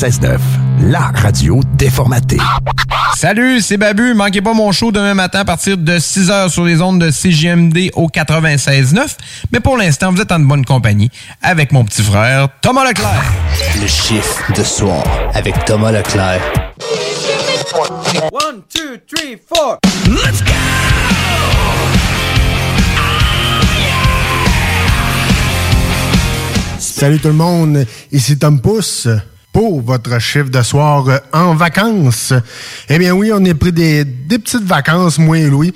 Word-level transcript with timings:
16.9, 0.00 0.38
la 0.90 1.12
radio 1.14 1.60
déformatée. 1.74 2.38
Salut, 3.16 3.60
c'est 3.60 3.76
Babu. 3.76 4.14
Manquez 4.14 4.40
pas 4.40 4.52
mon 4.52 4.72
show 4.72 4.90
demain 4.90 5.14
matin 5.14 5.40
à 5.40 5.44
partir 5.44 5.78
de 5.78 5.96
6h 5.98 6.48
sur 6.48 6.64
les 6.64 6.80
ondes 6.82 6.98
de 7.00 7.10
CGMD 7.12 7.90
au 7.94 8.08
96.9. 8.08 9.16
Mais 9.52 9.60
pour 9.60 9.76
l'instant, 9.76 10.10
vous 10.10 10.20
êtes 10.20 10.32
en 10.32 10.40
bonne 10.40 10.64
compagnie 10.64 11.08
avec 11.40 11.70
mon 11.70 11.84
petit 11.84 12.02
frère 12.02 12.48
Thomas 12.62 12.84
Leclerc. 12.84 13.32
Le 13.80 13.86
chiffre 13.86 14.52
de 14.56 14.64
soir 14.64 15.04
avec 15.34 15.64
Thomas 15.66 15.92
Leclerc. 15.92 16.40
One, 18.32 18.62
two, 18.68 18.96
three, 19.06 19.38
four. 19.46 19.78
Let's 20.08 20.42
go! 20.42 20.52
Salut 26.78 27.20
tout 27.20 27.28
le 27.28 27.34
monde, 27.34 27.86
ici 28.10 28.38
Tom 28.38 28.60
Pousse 28.60 29.08
pour 29.52 29.82
votre 29.82 30.18
chiffre 30.18 30.48
de 30.50 30.62
soir 30.62 31.08
euh, 31.08 31.18
en 31.32 31.54
vacances. 31.54 32.32
Eh 32.88 32.98
bien 32.98 33.12
oui, 33.12 33.30
on 33.34 33.44
est 33.44 33.54
pris 33.54 33.72
des, 33.72 34.04
des 34.04 34.38
petites 34.38 34.64
vacances, 34.64 35.18
moi 35.18 35.38
et 35.38 35.46
Louis. 35.46 35.72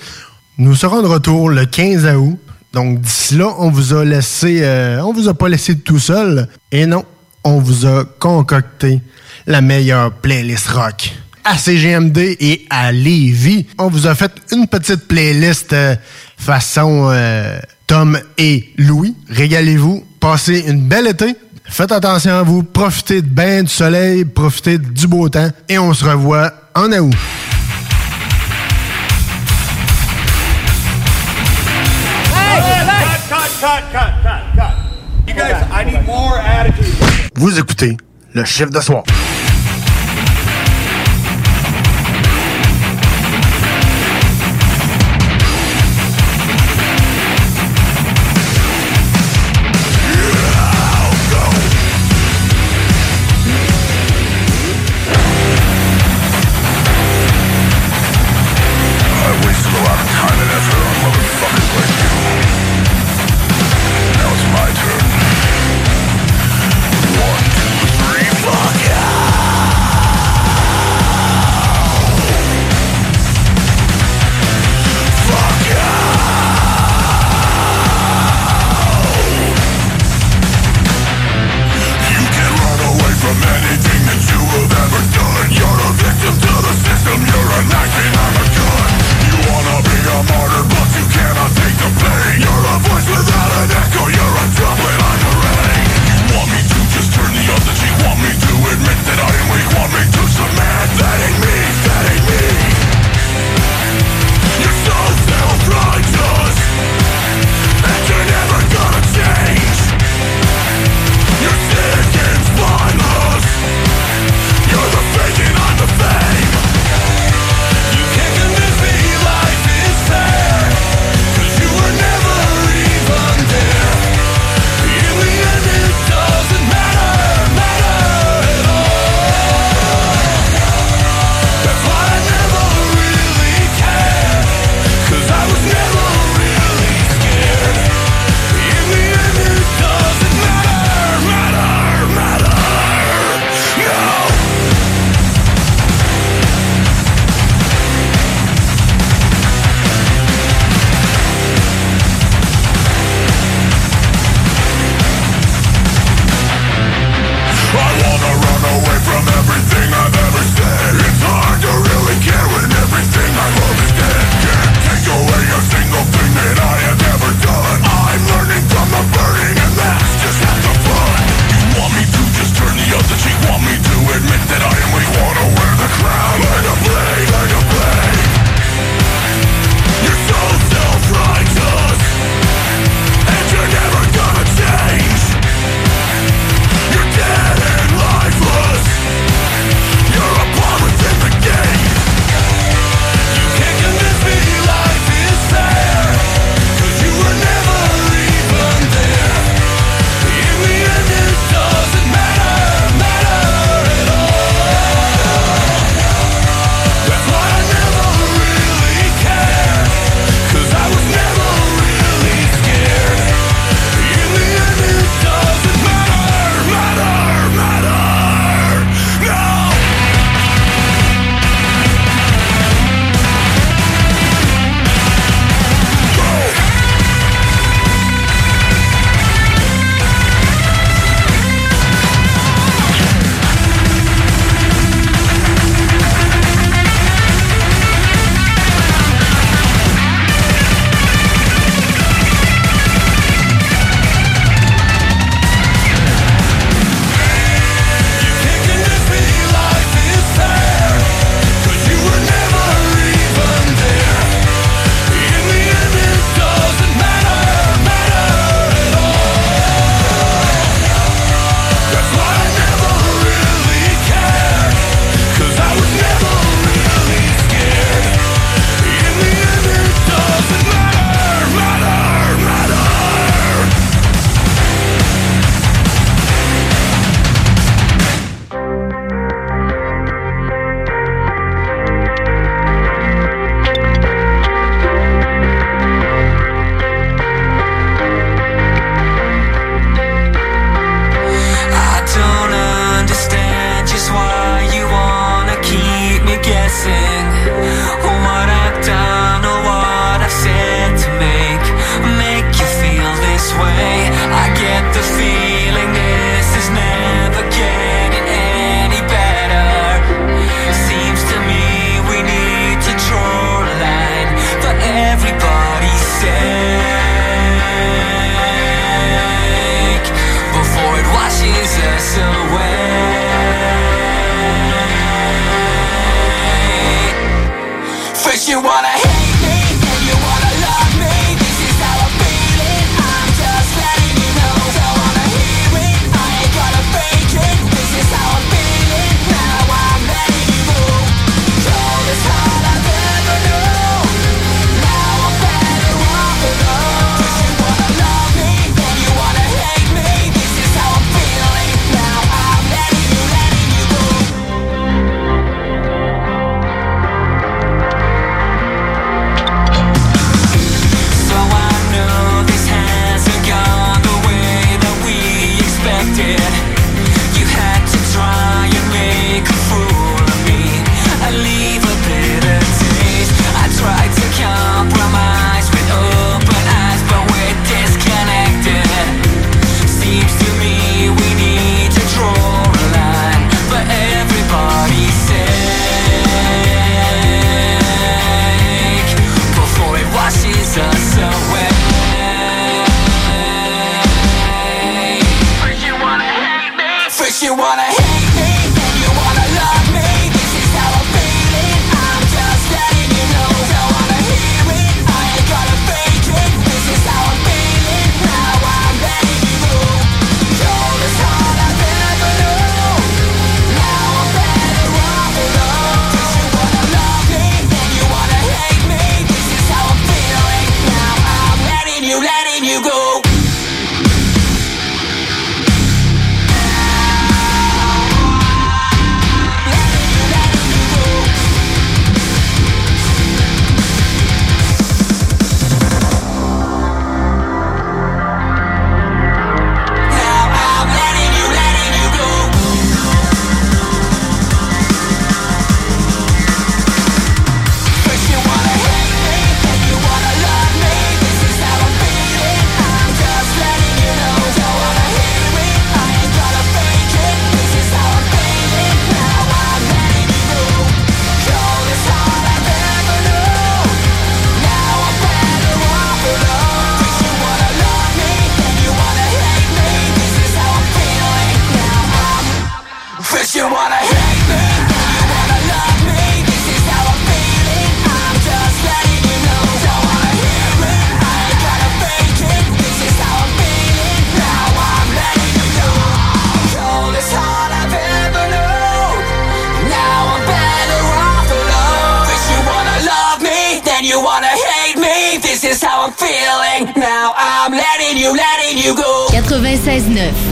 Nous 0.59 0.75
serons 0.75 1.03
de 1.03 1.07
retour 1.07 1.51
le 1.51 1.67
15 1.67 2.07
août. 2.17 2.39
Donc 2.73 3.01
d'ici 3.01 3.37
là, 3.37 3.55
on 3.59 3.71
vous 3.71 3.95
a 3.95 4.05
laissé, 4.05 4.61
euh, 4.63 5.01
on 5.03 5.13
vous 5.13 5.29
a 5.29 5.35
pas 5.35 5.49
laissé 5.49 5.79
tout 5.79 5.99
seul. 5.99 6.49
Et 6.73 6.87
non, 6.87 7.05
on 7.45 7.59
vous 7.59 7.87
a 7.87 8.05
concocté 8.19 9.01
la 9.47 9.61
meilleure 9.61 10.13
playlist 10.13 10.69
rock 10.69 11.13
à 11.47 11.57
CGMD 11.57 12.19
et 12.41 12.67
à 12.71 12.91
Lévis. 12.91 13.67
On 13.79 13.89
vous 13.89 14.07
a 14.09 14.15
fait 14.15 14.33
une 14.51 14.67
petite 14.67 15.07
playlist 15.07 15.73
euh, 15.73 15.95
façon 16.37 17.09
euh, 17.13 17.59
Tom 17.87 18.19
et 18.37 18.73
Louis. 18.77 19.15
Régalez-vous, 19.29 20.05
passez 20.19 20.65
une 20.67 20.89
belle 20.89 21.07
été. 21.07 21.37
Faites 21.69 21.93
attention 21.93 22.33
à 22.33 22.43
vous, 22.43 22.63
profitez 22.63 23.23
de 23.23 23.29
bain 23.29 23.63
du 23.63 23.69
soleil, 23.69 24.25
profitez 24.25 24.79
du 24.79 25.07
beau 25.07 25.29
temps 25.29 25.51
et 25.69 25.79
on 25.79 25.93
se 25.93 26.05
revoit 26.05 26.53
en 26.75 26.91
août. 26.93 27.15
Vous 37.35 37.59
écoutez 37.59 37.97
le 38.33 38.45
chiffre 38.45 38.71
de 38.71 38.81
soir. 38.81 39.03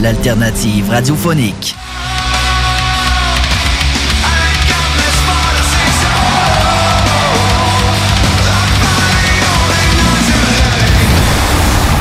l'alternative 0.05 0.87
radiophonique. 0.87 1.73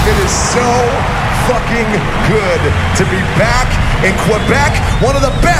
It 0.07 0.17
is 0.23 0.31
so 0.53 0.69
fucking 1.49 1.89
good 2.29 2.61
to 2.99 3.05
be 3.09 3.21
back 3.41 3.73
in 4.05 4.13
Quebec, 4.29 4.77
one 5.01 5.17
of 5.17 5.23
the 5.23 5.33
best 5.41 5.54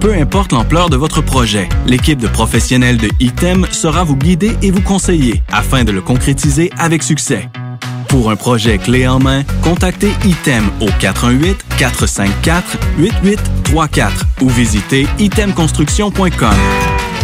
Peu 0.00 0.14
importe 0.14 0.52
l'ampleur 0.52 0.88
de 0.88 0.96
votre 0.96 1.20
projet, 1.20 1.68
l'équipe 1.86 2.18
de 2.18 2.28
professionnels 2.28 2.96
de 2.96 3.10
ITEM 3.20 3.66
sera 3.70 4.02
vous 4.02 4.16
guider 4.16 4.56
et 4.62 4.70
vous 4.70 4.82
conseiller 4.82 5.42
afin 5.52 5.84
de 5.84 5.92
le 5.92 6.00
concrétiser 6.00 6.70
avec 6.78 7.02
succès. 7.02 7.50
Pour 8.08 8.30
un 8.30 8.36
projet 8.36 8.78
clé 8.78 9.06
en 9.08 9.18
main, 9.18 9.42
contactez 9.60 10.12
ITEM 10.24 10.70
au 10.80 10.86
418-454-8834 11.78 14.10
ou 14.42 14.48
visitez 14.48 15.06
itemconstruction.com. 15.18 16.54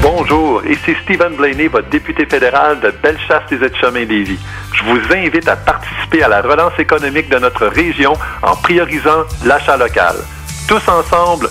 Bonjour, 0.03 0.65
ici 0.65 0.97
Stephen 1.05 1.37
Blaney, 1.37 1.69
votre 1.69 1.91
député 1.91 2.25
fédéral 2.25 2.81
de 2.81 2.91
Bellechasse 3.03 3.43
des 3.51 3.63
Etchemins 3.63 4.07
lévis 4.07 4.39
Je 4.73 4.83
vous 4.85 4.99
invite 5.13 5.47
à 5.47 5.57
participer 5.57 6.23
à 6.23 6.29
la 6.29 6.41
relance 6.41 6.73
économique 6.79 7.29
de 7.29 7.39
notre 7.39 7.67
région 7.67 8.15
en 8.43 8.57
priorisant 8.57 9.25
l'achat 9.45 9.77
local. 9.77 10.17
Tous 10.67 10.81
ensemble, 10.89 11.51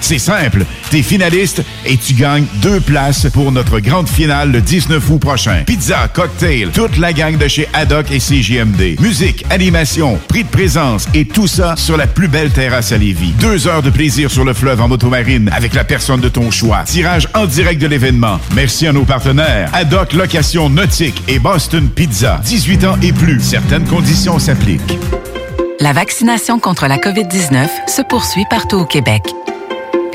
C'est 0.00 0.18
simple, 0.18 0.64
t'es 0.90 1.02
finaliste 1.02 1.62
et 1.84 1.96
tu 1.96 2.14
gagnes 2.14 2.46
deux 2.62 2.80
places 2.80 3.26
pour 3.32 3.52
notre 3.52 3.80
grande 3.80 4.08
finale 4.08 4.52
le 4.52 4.60
19 4.60 5.10
août 5.10 5.18
prochain. 5.18 5.62
Pizza, 5.66 6.08
cocktail, 6.12 6.70
toute 6.70 6.96
la 6.98 7.12
gang 7.12 7.36
de 7.36 7.48
chez 7.48 7.68
Haddock 7.72 8.10
et 8.10 8.18
CJMD. 8.18 9.00
Musique, 9.00 9.44
animation, 9.50 10.18
prix 10.28 10.44
de 10.44 10.48
présence 10.48 11.06
et 11.14 11.24
tout 11.24 11.46
ça 11.46 11.74
sur 11.76 11.96
la 11.96 12.06
plus 12.06 12.28
belle 12.28 12.50
terrasse 12.50 12.92
à 12.92 12.98
Lévis. 12.98 13.32
Deux 13.40 13.66
heures 13.66 13.82
de 13.82 13.90
plaisir 13.90 14.30
sur 14.30 14.44
le 14.44 14.54
fleuve 14.54 14.80
en 14.80 14.88
motomarine 14.88 15.50
avec 15.54 15.74
la 15.74 15.84
personne 15.84 16.20
de 16.20 16.28
ton 16.28 16.50
choix. 16.50 16.84
Tirage 16.84 17.28
en 17.34 17.46
direct 17.46 17.80
de 17.80 17.86
l'événement. 17.86 18.38
Merci 18.54 18.86
à 18.86 18.92
nos 18.92 19.04
partenaires. 19.04 19.70
Haddock 19.72 20.12
Location 20.12 20.68
Nautique 20.70 21.22
et 21.28 21.38
Boston 21.38 21.88
Pizza. 21.88 22.40
18 22.44 22.84
ans 22.84 22.98
et 23.02 23.12
plus. 23.12 23.40
Certaines 23.40 23.84
conditions 23.84 24.38
s'appliquent. 24.38 24.98
La 25.80 25.92
vaccination 25.92 26.58
contre 26.58 26.86
la 26.86 26.96
COVID-19 26.96 27.68
se 27.88 28.02
poursuit 28.02 28.46
partout 28.48 28.76
au 28.76 28.86
Québec. 28.86 29.22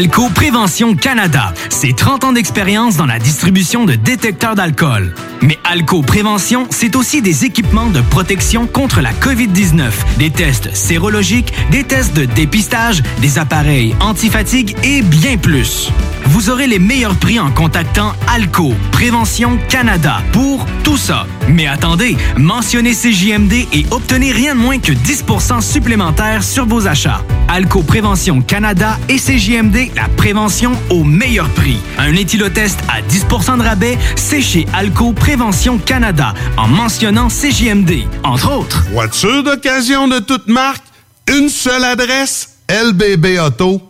Alco 0.00 0.30
Prévention 0.30 0.94
Canada, 0.94 1.52
c'est 1.68 1.94
30 1.94 2.24
ans 2.24 2.32
d'expérience 2.32 2.96
dans 2.96 3.04
la 3.04 3.18
distribution 3.18 3.84
de 3.84 3.96
détecteurs 3.96 4.54
d'alcool. 4.54 5.14
Mais 5.42 5.58
Alco 5.62 6.00
Prévention, 6.00 6.66
c'est 6.70 6.96
aussi 6.96 7.20
des 7.20 7.44
équipements 7.44 7.90
de 7.90 8.00
protection 8.00 8.66
contre 8.66 9.02
la 9.02 9.12
COVID-19, 9.12 9.90
des 10.16 10.30
tests 10.30 10.74
sérologiques, 10.74 11.52
des 11.70 11.84
tests 11.84 12.16
de 12.16 12.24
dépistage, 12.24 13.02
des 13.20 13.38
appareils 13.38 13.94
antifatigue 14.00 14.74
et 14.82 15.02
bien 15.02 15.36
plus. 15.36 15.90
Vous 16.24 16.48
aurez 16.48 16.66
les 16.66 16.78
meilleurs 16.78 17.16
prix 17.16 17.38
en 17.38 17.50
contactant 17.50 18.14
Alco 18.26 18.72
Prévention 18.92 19.58
Canada 19.68 20.22
pour 20.32 20.64
tout 20.82 20.96
ça. 20.96 21.26
Mais 21.52 21.66
attendez, 21.66 22.16
mentionnez 22.36 22.92
CJMD 22.94 23.52
et 23.72 23.86
obtenez 23.90 24.32
rien 24.32 24.54
de 24.54 24.60
moins 24.60 24.78
que 24.78 24.92
10% 24.92 25.60
supplémentaire 25.60 26.42
sur 26.42 26.66
vos 26.66 26.86
achats. 26.86 27.22
Alco 27.48 27.82
Prévention 27.82 28.40
Canada 28.40 28.98
et 29.08 29.16
CJMD, 29.16 29.94
la 29.96 30.08
prévention 30.16 30.72
au 30.88 31.02
meilleur 31.04 31.48
prix. 31.50 31.78
Un 31.98 32.14
éthylotest 32.14 32.78
à 32.88 33.02
10% 33.02 33.58
de 33.58 33.62
rabais, 33.62 33.98
c'est 34.16 34.42
chez 34.42 34.66
Alco 34.72 35.12
Prévention 35.12 35.78
Canada 35.78 36.34
en 36.56 36.68
mentionnant 36.68 37.28
CJMD, 37.28 38.04
entre 38.22 38.52
autres. 38.52 38.84
Voiture 38.92 39.42
d'occasion 39.42 40.08
de 40.08 40.20
toute 40.20 40.46
marque, 40.46 40.84
une 41.28 41.48
seule 41.48 41.84
adresse, 41.84 42.58
lbbauto.com. 42.68 43.89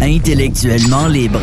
Intellectuellement 0.00 1.06
libre. 1.06 1.42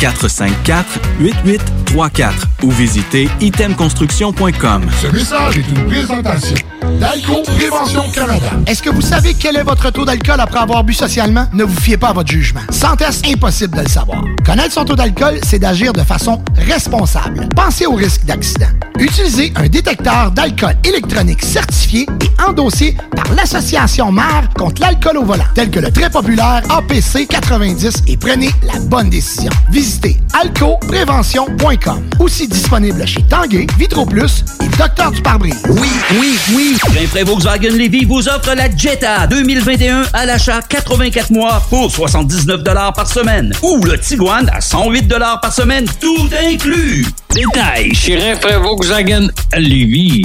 418-454-8834 0.00 2.32
ou 2.62 2.70
visitez 2.70 3.28
itemconstruction.com. 3.40 4.86
Ce 5.00 5.06
message 5.08 5.58
est 5.58 5.68
une 5.68 5.86
présentation 5.86 6.56
d'Alco 7.00 7.42
Prévention 7.42 8.04
Canada. 8.12 8.46
Est-ce 8.66 8.82
que 8.82 8.90
vous 8.90 9.00
savez 9.00 9.34
quel 9.34 9.56
est 9.56 9.62
votre 9.62 9.90
taux 9.90 10.04
d'alcool 10.04 10.40
après 10.40 10.60
avoir 10.60 10.84
bu 10.84 10.94
socialement? 10.94 11.46
Ne 11.52 11.64
vous 11.64 11.80
fiez 11.80 11.96
pas 11.96 12.08
à 12.08 12.12
votre 12.12 12.30
jugement. 12.30 12.60
Sans 12.70 12.96
test, 12.96 13.26
impossible 13.26 13.76
de 13.76 13.82
le 13.82 13.88
savoir. 13.88 14.22
Connaître 14.44 14.72
son 14.72 14.84
taux 14.84 14.96
d'alcool, 14.96 15.38
c'est 15.44 15.58
d'agir 15.58 15.92
de 15.92 16.02
façon 16.02 16.42
responsable. 16.56 17.48
Pensez 17.54 17.86
au 17.86 17.94
risque 17.94 18.24
d'accident. 18.24 18.68
Utilisez 18.98 19.52
un 19.56 19.68
détecteur 19.68 20.30
d'alcool 20.30 20.74
électronique 20.84 21.44
certifié 21.44 22.06
et 22.22 22.42
endossé 22.42 22.96
l'Association 23.34 24.12
mère 24.12 24.48
contre 24.56 24.82
l'alcool 24.82 25.18
au 25.18 25.24
volant, 25.24 25.44
tel 25.54 25.70
que 25.70 25.80
le 25.80 25.90
très 25.90 26.10
populaire 26.10 26.62
APC 26.70 27.26
90 27.28 28.02
et 28.06 28.16
prenez 28.16 28.50
la 28.62 28.78
bonne 28.80 29.10
décision. 29.10 29.50
Visitez 29.70 30.16
alcoprévention.com. 30.32 32.02
Aussi 32.18 32.48
disponible 32.48 33.06
chez 33.06 33.22
Tanguay, 33.22 33.66
Vitro 33.78 34.04
Plus 34.06 34.44
et 34.62 34.68
Docteur 34.76 35.10
du 35.10 35.22
pare-brise. 35.22 35.62
Oui, 35.70 35.88
oui, 36.18 36.38
oui. 36.54 36.76
Rainfray 36.94 37.24
Volkswagen 37.24 37.70
Levy 37.70 38.04
vous 38.04 38.28
offre 38.28 38.54
la 38.54 38.74
Jetta 38.74 39.26
2021 39.26 40.04
à 40.12 40.26
l'achat 40.26 40.60
84 40.62 41.30
mois 41.30 41.62
pour 41.70 41.90
79 41.90 42.62
par 42.94 43.08
semaine. 43.08 43.52
Ou 43.62 43.82
le 43.84 43.98
Tiguan 43.98 44.50
à 44.52 44.60
108 44.60 45.08
par 45.40 45.52
semaine, 45.52 45.86
tout 46.00 46.28
inclus. 46.46 47.06
Détail 47.34 47.94
chez 47.94 48.16
Rainfray 48.16 48.60
Volkswagen 48.60 49.28
Levy. 49.54 50.24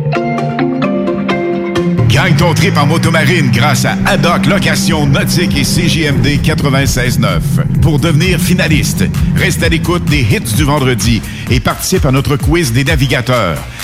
Gagne 2.11 2.35
ton 2.35 2.53
trip 2.53 2.77
en 2.77 2.85
motomarine 2.85 3.51
grâce 3.51 3.85
à 3.85 3.95
Haddock 4.05 4.45
Location 4.45 5.07
Nautique 5.07 5.57
et 5.57 5.63
CJMD 5.63 6.41
96.9. 6.43 7.39
Pour 7.81 7.99
devenir 7.99 8.37
finaliste, 8.37 9.05
reste 9.37 9.63
à 9.63 9.69
l'écoute 9.69 10.03
des 10.05 10.19
hits 10.19 10.55
du 10.57 10.65
vendredi 10.65 11.21
et 11.49 11.61
participe 11.61 12.05
à 12.05 12.11
notre 12.11 12.35
quiz 12.35 12.73
des 12.73 12.83
navigateurs. 12.83 13.57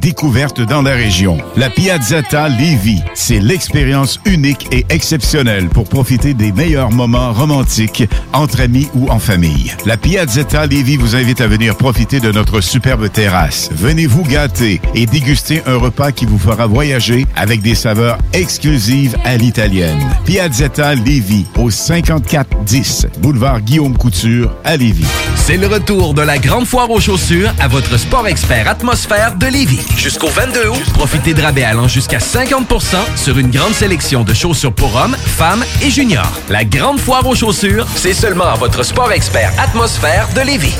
découvertes 0.00 0.60
dans 0.60 0.82
la 0.82 0.92
région. 0.92 1.38
La 1.56 1.70
Piazzetta 1.70 2.48
Lévis. 2.48 3.02
C'est 3.14 3.38
l'expérience 3.38 4.18
unique 4.24 4.66
et 4.72 4.86
exceptionnelle 4.88 5.68
pour 5.68 5.88
profiter 5.88 6.34
des 6.34 6.52
meilleurs 6.52 6.90
moments 6.90 7.32
romantiques 7.32 8.08
entre 8.32 8.62
amis 8.62 8.88
ou 8.94 9.08
en 9.10 9.18
famille. 9.18 9.74
La 9.86 9.96
Piazzetta 9.96 10.66
Lévis 10.66 10.96
vous 10.96 11.16
invite 11.16 11.40
à 11.40 11.46
venir 11.46 11.76
profiter 11.76 12.20
de 12.20 12.32
notre 12.32 12.60
superbe 12.60 13.10
terrasse. 13.10 13.68
Venez 13.72 14.06
vous 14.06 14.22
gâter 14.22 14.80
et 14.94 15.06
déguster 15.06 15.62
un 15.66 15.76
repas 15.76 16.12
qui 16.12 16.24
vous 16.24 16.38
fera 16.38 16.66
voyager 16.66 17.26
avec 17.36 17.60
des 17.60 17.74
saveurs 17.74 18.18
exclusives 18.32 19.16
à 19.24 19.36
l'italienne. 19.36 20.00
Piazzetta 20.24 20.94
Lévis 20.94 21.46
au 21.58 21.70
5410 21.70 23.06
boulevard 23.20 23.60
Guillaume 23.60 23.96
Couture 23.96 24.54
à 24.64 24.76
Lévis. 24.76 25.06
C'est 25.36 25.56
le 25.56 25.66
retour 25.66 26.14
de 26.14 26.22
la 26.22 26.38
grande 26.38 26.66
foire 26.66 26.90
aux 26.90 27.00
chaussures 27.00 27.52
à 27.58 27.68
votre 27.68 27.98
sport 27.98 28.26
expert 28.26 28.68
atmosphère 28.68 29.36
de 29.36 29.46
Lévis. 29.46 29.89
Jusqu'au 29.96 30.28
22 30.28 30.68
août, 30.68 30.84
profitez 30.94 31.34
de 31.34 31.42
rabais 31.42 31.64
allant 31.64 31.88
jusqu'à 31.88 32.18
50% 32.18 32.96
sur 33.16 33.38
une 33.38 33.50
grande 33.50 33.74
sélection 33.74 34.24
de 34.24 34.32
chaussures 34.32 34.72
pour 34.72 34.94
hommes, 34.96 35.16
femmes 35.16 35.64
et 35.82 35.90
juniors. 35.90 36.32
La 36.48 36.64
grande 36.64 36.98
foire 36.98 37.26
aux 37.26 37.34
chaussures, 37.34 37.86
c'est 37.96 38.14
seulement 38.14 38.46
à 38.46 38.54
votre 38.54 38.82
sport 38.82 39.12
expert 39.12 39.52
atmosphère 39.58 40.28
de 40.34 40.40
Lévis. 40.40 40.74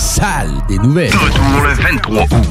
Salles 0.00 0.62
des 0.66 0.78
nouvelles. 0.78 1.14
Retour 1.14 1.60
le 1.62 1.74
23 1.74 2.22
août. 2.22 2.48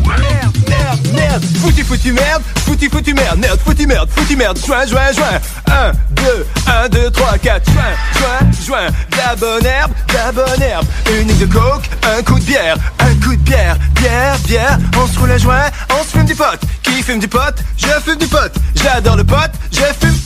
Merde, 0.68 1.08
merde, 1.16 1.43
foutu, 1.62 1.84
foutu, 1.84 2.12
merde, 2.12 2.43
foutu, 2.64 2.89
foutu, 2.89 3.14
merde, 3.16 3.39
merde, 3.39 3.60
foutu, 3.66 3.88
merde, 3.88 4.08
foutu, 4.16 4.36
merde, 4.36 4.60
joint, 4.64 4.86
joint, 4.86 5.12
joint. 5.14 5.39
1, 5.66 5.91
2, 6.12 6.45
1, 6.86 6.89
2, 6.89 7.10
3, 7.10 7.38
4, 7.39 7.72
joint, 7.72 7.82
joint, 8.20 8.52
joint. 8.68 8.88
De 9.10 9.18
la 9.18 9.36
bonne 9.36 9.66
herbe, 9.66 9.91
de 10.10 10.14
la 10.14 10.32
bonne 10.32 10.62
herbe. 10.62 10.86
Une 11.10 11.28
ligne 11.28 11.38
de 11.39 11.45
coke, 11.47 11.89
un 12.04 12.22
coup 12.22 12.38
de 12.38 12.45
bière, 12.45 12.78
un 13.00 13.16
coup 13.16 13.36
de 13.36 13.41
bière, 13.41 13.78
bière, 13.95 14.38
bière. 14.45 14.78
On 14.95 15.08
se 15.08 15.18
roule 15.18 15.32
un 15.32 15.38
joint, 15.38 15.72
on 16.00 16.04
se 16.04 16.10
fume 16.10 16.26
du 16.26 16.36
pot. 16.36 16.60
Qui 16.84 17.02
fume 17.02 17.20
du 17.20 17.28
pot? 17.28 17.39
Je 17.78 17.88
fume 18.06 18.18
du 18.18 18.28
pot. 18.28 18.52
J'adore 18.76 19.16
le 19.16 19.24
pot, 19.24 19.52
je 19.72 19.82
fume. 20.00 20.20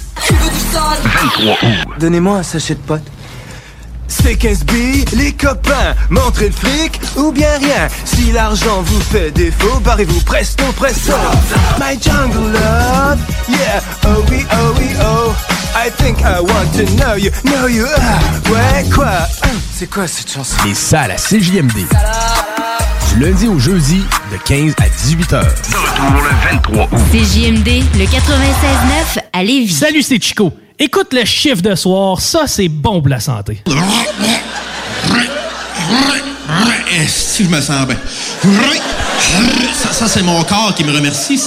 23 1.03 1.51
août. 1.53 1.87
Donnez-moi 1.99 2.39
un 2.39 2.43
sachet 2.43 2.75
de 2.75 2.81
pot. 2.81 3.01
C'est 4.21 4.35
15 4.35 4.63
billes, 4.65 5.05
les 5.17 5.31
copains, 5.33 5.95
montrez 6.09 6.47
le 6.47 6.53
fric 6.53 6.99
ou 7.17 7.31
bien 7.31 7.49
rien. 7.59 7.87
Si 8.05 8.31
l'argent 8.31 8.81
vous 8.85 9.01
fait 9.01 9.31
défaut, 9.31 9.79
barrez-vous 9.79 10.21
presto, 10.21 10.63
presto. 10.75 11.13
My 11.79 11.97
jungle 11.99 12.51
love, 12.53 13.19
yeah, 13.49 13.81
oh 14.05 14.23
oui, 14.29 14.45
oh 14.51 14.73
oui, 14.77 14.85
oh. 15.01 15.33
I 15.75 15.89
think 15.89 16.19
I 16.21 16.39
want 16.39 16.71
to 16.77 16.85
know 16.95 17.15
you, 17.15 17.31
know 17.43 17.67
you, 17.67 17.85
ah, 17.97 18.49
ouais, 18.51 18.89
quoi? 18.93 19.09
Hum, 19.43 19.49
C'est 19.73 19.89
quoi 19.89 20.07
cette 20.07 20.31
chanson? 20.31 20.55
Les 20.65 20.75
salles 20.75 21.11
à 21.11 21.15
CJMD. 21.15 21.73
Du 23.13 23.19
lundi 23.19 23.47
au 23.47 23.59
jeudi, 23.59 24.03
de 24.31 24.37
15 24.45 24.73
à 24.79 24.89
18 24.89 25.33
heures. 25.33 25.43
Retour 25.43 26.21
le 26.23 26.51
23 26.51 26.83
août. 26.85 27.03
CJMD, 27.11 27.83
le 27.97 28.05
96.9 28.05 29.19
à 29.33 29.43
Lévis. 29.43 29.73
Salut, 29.73 30.01
c'est 30.03 30.21
Chico. 30.23 30.53
Écoute 30.85 31.13
le 31.13 31.23
chiffre 31.23 31.61
de 31.61 31.75
soir, 31.75 32.19
ça 32.19 32.45
c'est 32.45 32.67
bon 32.67 32.99
pour 32.99 33.07
la 33.07 33.21
santé. 33.21 33.63
Si 37.07 37.45
je 37.45 37.49
me 37.49 37.61
sens 37.61 37.87
bien? 37.87 37.95
Ça, 39.73 40.09
c'est 40.09 40.21
mon 40.23 40.43
corps 40.43 40.75
qui 40.75 40.83
me 40.83 40.91
remercie. 40.91 41.39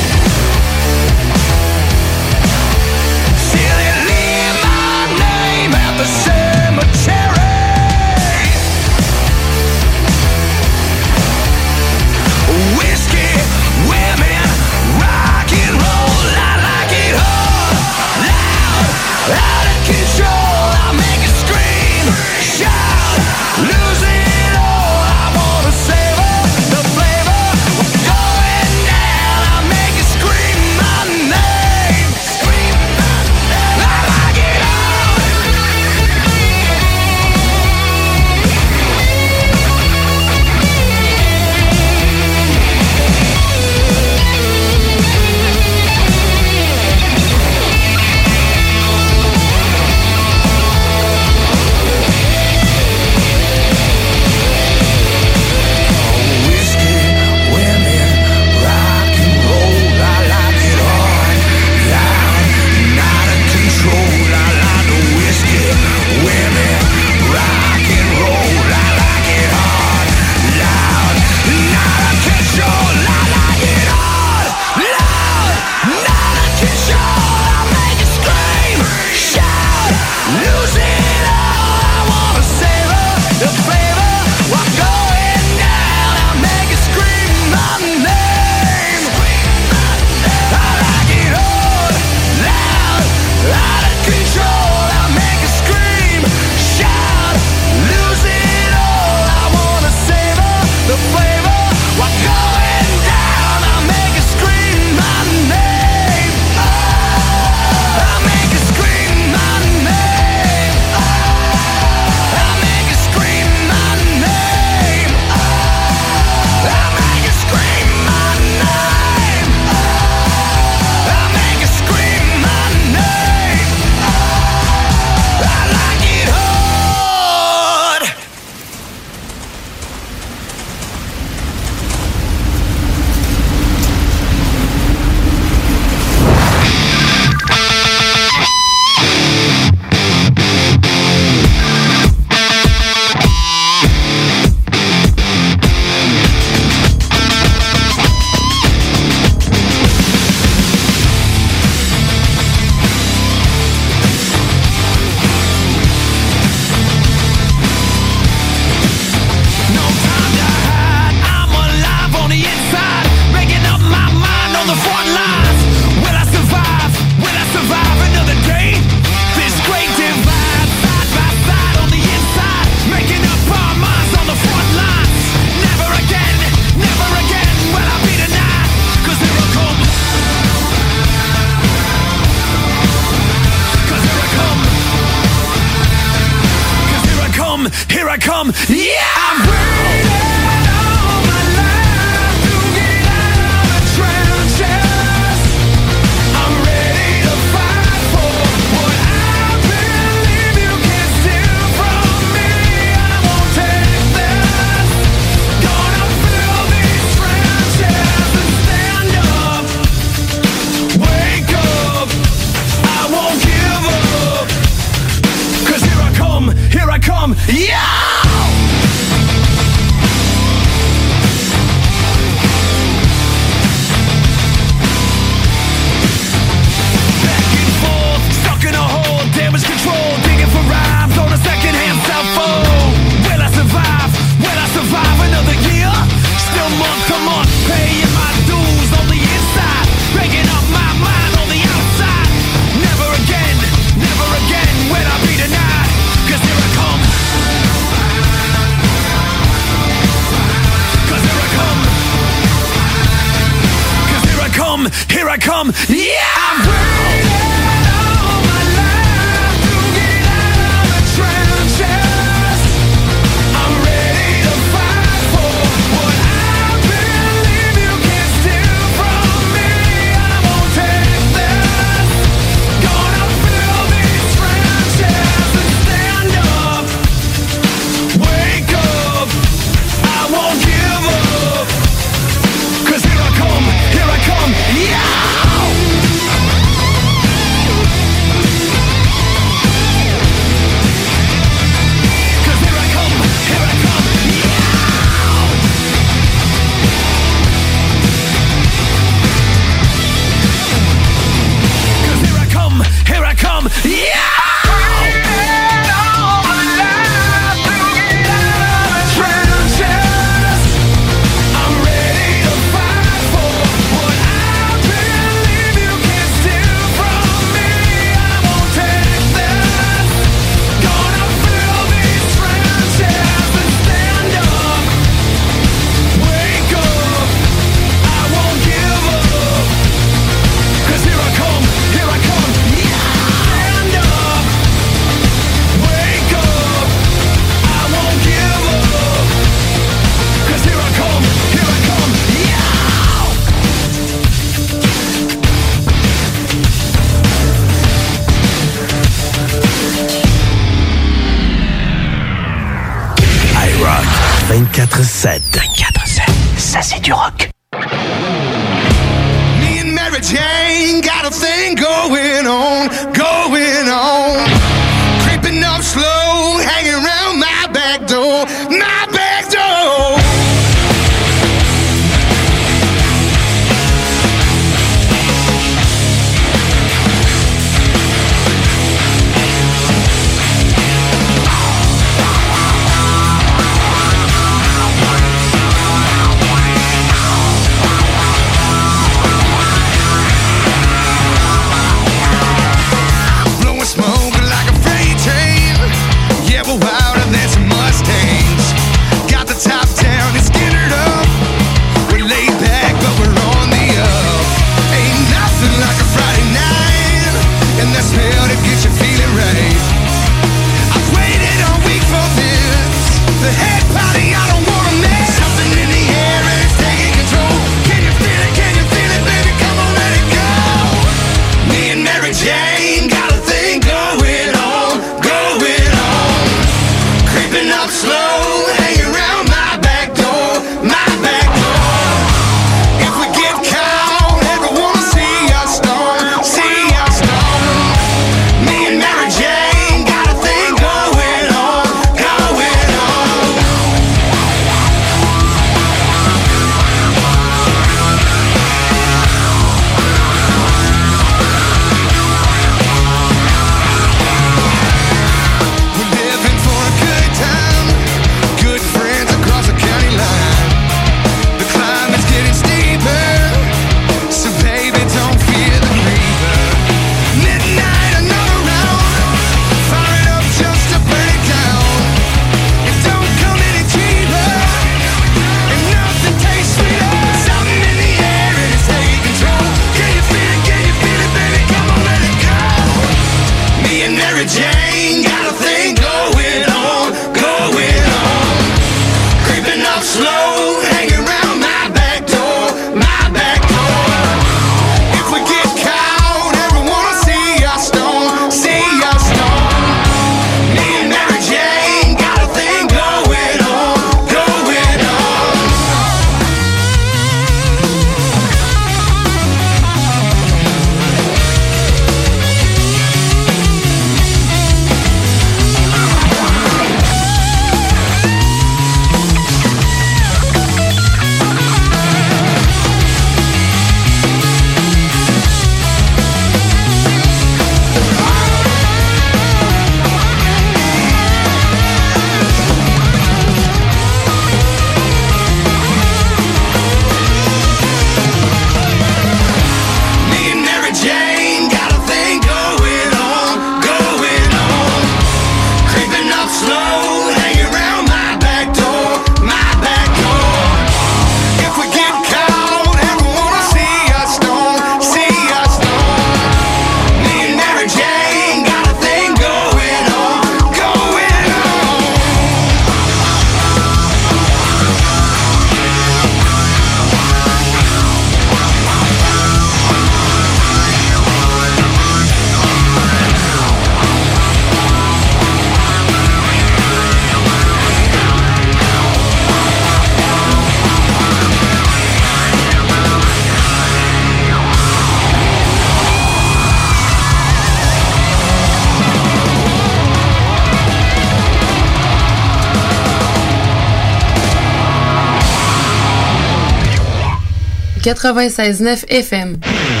96.9 598.15 599.05
FM. 599.07 600.00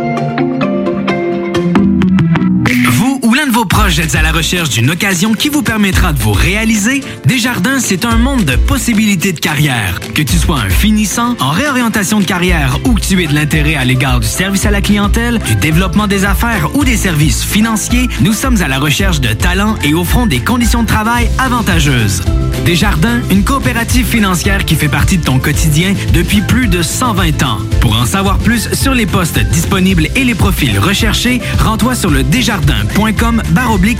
Proches 3.91 4.05
êtes 4.05 4.15
à 4.15 4.21
la 4.21 4.31
recherche 4.31 4.69
d'une 4.69 4.89
occasion 4.91 5.33
qui 5.33 5.49
vous 5.49 5.63
permettra 5.63 6.13
de 6.13 6.19
vous 6.19 6.31
réaliser? 6.31 7.01
Desjardins, 7.25 7.79
c'est 7.79 8.05
un 8.05 8.15
monde 8.15 8.45
de 8.45 8.55
possibilités 8.55 9.33
de 9.33 9.39
carrière. 9.39 9.99
Que 10.13 10.21
tu 10.21 10.37
sois 10.37 10.59
un 10.59 10.69
finissant, 10.69 11.35
en 11.39 11.49
réorientation 11.49 12.19
de 12.19 12.25
carrière 12.25 12.79
ou 12.85 12.93
que 12.93 13.01
tu 13.01 13.21
aies 13.21 13.27
de 13.27 13.33
l'intérêt 13.33 13.75
à 13.75 13.83
l'égard 13.83 14.19
du 14.19 14.27
service 14.27 14.65
à 14.65 14.71
la 14.71 14.81
clientèle, 14.81 15.39
du 15.39 15.55
développement 15.55 16.07
des 16.07 16.23
affaires 16.23 16.73
ou 16.75 16.85
des 16.85 16.95
services 16.95 17.43
financiers, 17.43 18.07
nous 18.21 18.33
sommes 18.33 18.61
à 18.61 18.67
la 18.67 18.79
recherche 18.79 19.19
de 19.19 19.33
talents 19.33 19.75
et 19.83 19.93
offrons 19.93 20.25
des 20.25 20.39
conditions 20.39 20.83
de 20.83 20.87
travail 20.87 21.29
avantageuses. 21.37 22.21
Desjardins, 22.65 23.21
une 23.31 23.43
coopérative 23.43 24.05
financière 24.05 24.65
qui 24.65 24.75
fait 24.75 24.87
partie 24.87 25.17
de 25.17 25.23
ton 25.23 25.39
quotidien 25.39 25.93
depuis 26.13 26.41
plus 26.41 26.67
de 26.67 26.81
120 26.81 27.43
ans. 27.43 27.57
Pour 27.79 27.99
en 27.99 28.05
savoir 28.05 28.37
plus 28.37 28.69
sur 28.73 28.93
les 28.93 29.07
postes 29.07 29.39
disponibles 29.39 30.07
et 30.15 30.23
les 30.23 30.35
profils 30.35 30.77
recherchés, 30.77 31.41
rends-toi 31.59 31.95
sur 31.95 32.11
le 32.11 32.23
desjardins.com 32.23 33.41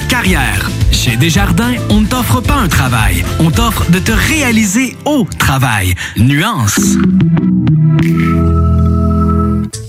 carrière. 0.07 0.69
Chez 0.91 1.17
Desjardins, 1.17 1.73
on 1.89 2.01
ne 2.01 2.05
t'offre 2.05 2.41
pas 2.41 2.55
un 2.55 2.67
travail, 2.67 3.23
on 3.39 3.49
t'offre 3.49 3.89
de 3.89 3.99
te 3.99 4.11
réaliser 4.11 4.95
au 5.05 5.27
travail. 5.39 5.95
Nuance. 6.17 6.79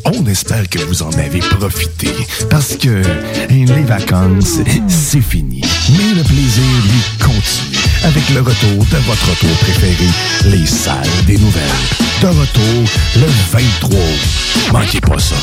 On 0.04 0.26
espère 0.26 0.68
que 0.68 0.78
vous 0.80 1.02
en 1.02 1.12
avez 1.12 1.40
profité 1.40 2.10
parce 2.50 2.76
que 2.76 3.02
les 3.50 3.82
vacances, 3.82 4.58
c'est 4.88 5.20
fini. 5.20 5.60
Mais 5.90 6.14
le 6.14 6.22
plaisir, 6.22 6.64
lui, 6.84 7.24
continue 7.24 7.82
avec 8.04 8.28
le 8.30 8.40
retour 8.40 8.84
de 8.86 8.96
votre 9.06 9.30
retour 9.30 9.56
préféré, 9.60 10.08
les 10.46 10.66
salles 10.66 11.06
des 11.26 11.38
nouvelles. 11.38 11.62
De 12.22 12.28
retour 12.28 12.90
le 13.16 13.26
23 13.52 13.90
août. 13.90 14.72
Manquez 14.72 15.00
pas 15.00 15.18
ça. 15.18 15.36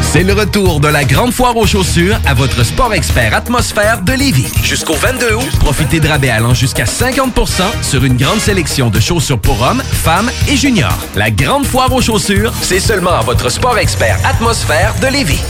C'est 0.00 0.22
le 0.22 0.32
retour 0.32 0.80
de 0.80 0.88
la 0.88 1.04
grande 1.04 1.32
foire 1.32 1.56
aux 1.56 1.66
chaussures 1.66 2.18
à 2.26 2.34
votre 2.34 2.64
sport 2.64 2.94
expert 2.94 3.34
atmosphère 3.34 4.02
de 4.02 4.12
Lévis. 4.12 4.52
Jusqu'au 4.62 4.94
22 4.94 5.34
août, 5.34 5.50
profitez 5.60 6.00
de 6.00 6.08
rabais 6.08 6.30
allant 6.30 6.54
jusqu'à 6.54 6.84
50% 6.84 7.62
sur 7.82 8.04
une 8.04 8.16
grande 8.16 8.40
sélection 8.40 8.90
de 8.90 9.00
chaussures 9.00 9.38
pour 9.38 9.60
hommes, 9.62 9.82
femmes 9.82 10.30
et 10.48 10.56
juniors. 10.56 10.98
La 11.16 11.30
grande 11.30 11.66
foire 11.66 11.92
aux 11.92 12.02
chaussures, 12.02 12.52
c'est 12.62 12.80
seulement 12.80 13.12
à 13.12 13.22
votre 13.22 13.48
sport 13.48 13.78
expert 13.78 14.18
atmosphère 14.24 14.94
de 15.00 15.08
Lévis. 15.08 15.40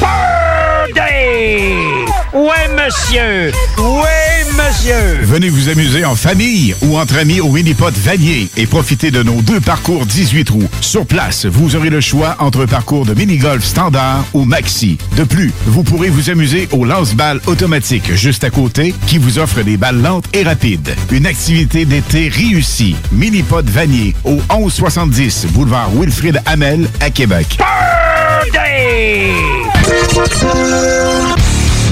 Birthday! 0.00 2.04
Ouais, 2.34 2.68
monsieur! 2.74 3.52
Ouais, 3.78 4.44
monsieur! 4.56 5.20
Venez 5.22 5.48
vous 5.48 5.68
amuser 5.68 6.04
en 6.04 6.16
famille 6.16 6.74
ou 6.82 6.98
entre 6.98 7.16
amis 7.18 7.40
au 7.40 7.48
Minipod 7.48 7.94
Vanier 7.94 8.48
et 8.56 8.66
profitez 8.66 9.12
de 9.12 9.22
nos 9.22 9.40
deux 9.40 9.60
parcours 9.60 10.04
18 10.04 10.44
trous. 10.44 10.68
Sur 10.80 11.06
place, 11.06 11.46
vous 11.46 11.76
aurez 11.76 11.90
le 11.90 12.00
choix 12.00 12.34
entre 12.40 12.64
un 12.64 12.66
parcours 12.66 13.06
de 13.06 13.14
mini-golf 13.14 13.64
standard 13.64 14.24
ou 14.32 14.44
maxi. 14.44 14.98
De 15.16 15.22
plus, 15.22 15.52
vous 15.66 15.84
pourrez 15.84 16.08
vous 16.08 16.28
amuser 16.28 16.68
au 16.72 16.84
lance-balles 16.84 17.40
automatique 17.46 18.12
juste 18.16 18.42
à 18.42 18.50
côté 18.50 18.96
qui 19.06 19.18
vous 19.18 19.38
offre 19.38 19.62
des 19.62 19.76
balles 19.76 20.02
lentes 20.02 20.26
et 20.32 20.42
rapides. 20.42 20.92
Une 21.12 21.26
activité 21.26 21.84
d'été 21.84 22.28
réussie. 22.28 22.96
Minipod 23.12 23.70
Vanier 23.70 24.12
au 24.24 24.40
1170 24.50 25.46
boulevard 25.52 25.88
Wilfrid 25.94 26.42
Hamel 26.46 26.88
à 26.98 27.10
Québec. 27.10 27.58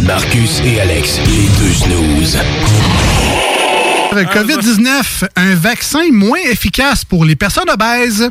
Marcus 0.05 0.61
et 0.65 0.81
Alex, 0.81 1.21
les 1.27 1.49
deux 1.59 1.73
snooze. 1.73 2.39
COVID-19, 4.13 5.25
un 5.37 5.55
vaccin 5.55 6.11
moins 6.11 6.41
efficace 6.51 7.05
pour 7.05 7.25
les 7.25 7.37
personnes 7.37 7.71
obèses. 7.71 8.29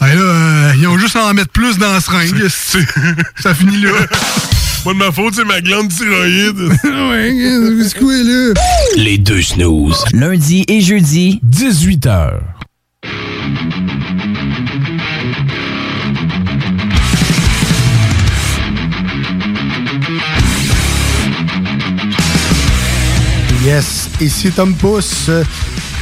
Ouais, 0.00 0.14
là, 0.14 0.20
euh, 0.20 0.72
ils 0.76 0.86
ont 0.86 0.96
juste 0.98 1.16
à 1.16 1.26
en 1.26 1.34
mettre 1.34 1.50
plus 1.50 1.78
dans 1.78 1.92
la 1.92 2.00
seringue. 2.00 2.46
Ça 3.36 3.54
finit 3.54 3.82
là. 3.82 3.90
Pas 4.84 4.92
de 4.92 4.98
ma 4.98 5.12
faute, 5.12 5.34
c'est 5.34 5.44
ma 5.44 5.60
glande 5.60 5.88
thyroïde. 5.88 6.58
ouais, 6.84 7.84
c'est 7.84 7.98
quoi, 7.98 8.14
là? 8.14 8.54
Les 8.96 9.18
deux 9.18 9.42
snooze. 9.42 10.04
Lundi 10.12 10.64
et 10.68 10.80
jeudi, 10.80 11.40
18h. 11.44 12.38
Yes, 23.70 24.08
ici 24.20 24.50
Tom 24.50 24.74
Pousse. 24.74 25.30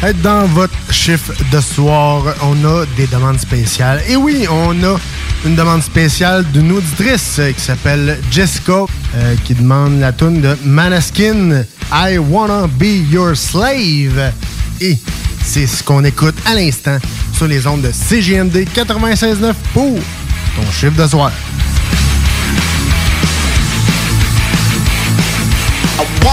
Être 0.03 0.23
dans 0.23 0.47
votre 0.47 0.73
chiffre 0.91 1.35
de 1.53 1.61
soir, 1.61 2.35
on 2.41 2.64
a 2.64 2.87
des 2.97 3.07
demandes 3.09 3.39
spéciales. 3.39 4.03
Et 4.09 4.16
oui, 4.16 4.47
on 4.51 4.73
a 4.85 4.97
une 5.45 5.55
demande 5.55 5.83
spéciale 5.83 6.47
d'une 6.51 6.73
auditrice 6.73 7.37
euh, 7.39 7.53
qui 7.53 7.61
s'appelle 7.61 8.19
Jessica, 8.31 8.87
euh, 9.16 9.35
qui 9.45 9.53
demande 9.53 10.01
la 10.01 10.14
tune 10.14 10.41
de 10.41 10.57
Manaskin, 10.64 11.62
I 11.93 12.16
Wanna 12.16 12.69
Be 12.69 13.12
Your 13.12 13.37
Slave. 13.37 14.33
Et 14.81 14.97
c'est 15.45 15.66
ce 15.66 15.83
qu'on 15.83 16.05
écoute 16.05 16.37
à 16.47 16.55
l'instant 16.55 16.97
sur 17.35 17.49
les 17.49 17.66
ondes 17.66 17.83
de 17.83 17.93
CGMD 17.93 18.64
96.9 18.75 19.53
pour 19.75 19.99
ton 20.57 20.73
chiffre 20.73 20.97
de 20.97 21.07
soir. 21.07 21.33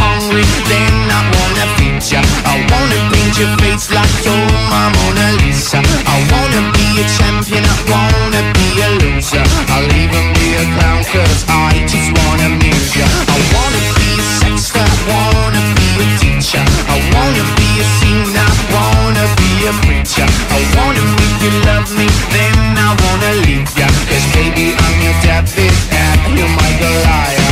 hungry, 0.00 0.44
then 0.68 0.94
I 1.10 1.20
wanna 1.34 1.66
feed 1.76 2.02
ya. 2.12 2.20
I 2.44 2.60
wanna 2.70 2.98
paint 3.12 3.34
your 3.38 3.52
face 3.60 3.90
like 3.90 4.12
you're 4.24 4.48
my 4.70 4.88
Mona 4.94 5.28
Lisa. 5.42 5.80
I 6.06 6.16
wanna 6.32 6.62
be 6.72 6.86
a 7.02 7.04
champion, 7.16 7.64
I 7.64 7.76
wanna 7.90 8.42
be 8.56 8.68
a 8.86 8.88
loser. 9.02 9.44
I'll 9.72 9.90
even 10.02 10.24
be 10.36 10.48
a 10.62 10.64
clown 10.76 11.02
cause 11.12 11.44
I 11.48 11.84
just 11.90 12.10
wanna 12.18 12.46
amuse 12.52 12.96
ya. 12.96 13.06
I 13.06 13.38
wanna 13.54 13.80
be 13.98 14.08
a 14.20 14.26
sexter, 14.40 14.84
I 14.84 15.26
wanna 15.34 15.62
be 15.76 15.88
a 16.04 16.06
teacher. 16.20 16.64
I 16.88 16.98
wanna 17.14 17.44
be 17.58 17.68
a 17.82 17.86
singer, 18.00 18.48
I 18.48 18.74
wanna 18.74 19.24
be 19.40 19.50
a 19.70 19.72
preacher. 19.84 20.26
I 20.56 20.60
wanna 20.76 21.04
make 21.18 21.38
you 21.44 21.52
love 21.68 21.88
me, 21.98 22.06
then 22.34 22.56
I 22.78 22.90
wanna 23.02 23.30
leave 23.46 23.70
ya. 23.76 23.88
Cause 24.08 24.26
baby, 24.34 24.74
I'm 24.76 24.96
your 25.02 25.16
David 25.22 25.74
and 25.90 26.38
you're 26.38 26.48
my 26.48 26.70
Goliath. 26.80 27.45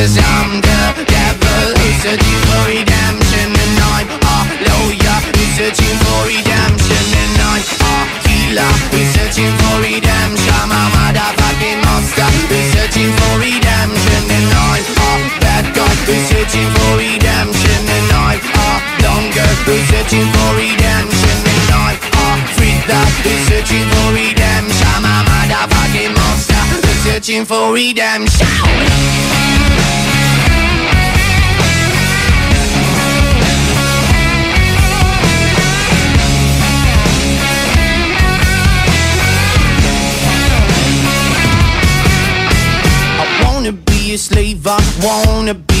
Because 0.00 0.16
I'm 0.16 0.64
the 0.64 1.04
devil. 1.12 1.76
Who's 1.76 2.00
searching 2.00 2.40
for 2.48 2.72
redemption 2.72 3.52
And 3.52 3.76
I'm 3.84 4.08
a 4.08 4.36
lawyer. 4.64 5.18
Who's 5.36 5.52
searching 5.60 5.92
for 6.00 6.24
redemption 6.24 7.04
And 7.20 7.36
I'm 7.36 7.60
a 7.60 7.92
healer 8.24 8.72
who's 8.96 9.12
searching 9.12 9.52
for 9.60 9.76
redemption 9.84 10.56
I'm 10.56 10.72
a 10.72 10.82
motherfucking 10.96 11.84
monster. 11.84 12.32
Who's 12.48 12.64
searching 12.72 13.12
for 13.12 13.44
redemption 13.44 14.24
And 14.24 14.48
I'm 14.56 14.88
a 14.88 15.12
bad 15.44 15.68
guy. 15.76 15.92
Who's 16.08 16.24
searching 16.32 16.70
for 16.80 16.96
redemption 16.96 17.82
And 17.84 18.08
I'm 18.08 18.40
a 18.40 18.68
longer. 19.04 19.52
Who's 19.68 19.84
searching 19.84 20.24
for 20.32 20.50
redemption 20.56 21.38
And 21.44 21.68
I'm 21.76 22.00
a 22.00 22.48
freak 22.56 22.88
who's 22.88 23.40
searching 23.52 23.84
for 23.84 24.16
redemption 24.16 24.80
I'm 24.96 25.04
a 25.04 25.16
motherfucking 25.28 26.16
monster. 26.16 26.64
Who's 26.88 27.04
searching 27.04 27.44
for 27.44 27.76
redemption 27.76 29.69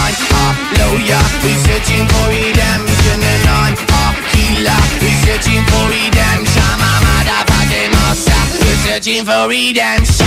I'm 0.00 1.56
searching 1.66 2.06
for 2.08 2.26
redemption 2.28 3.18
And 3.20 3.44
I'm 3.48 3.74
a 3.76 4.02
searching 5.24 5.64
for 5.68 5.84
redemption 5.88 6.62
I'm 6.62 6.80
a 6.80 6.92
motherfucking 7.04 7.90
monster, 7.92 8.40
who's 8.58 8.78
searching 8.84 9.24
for 9.24 9.48
redemption 9.48 10.26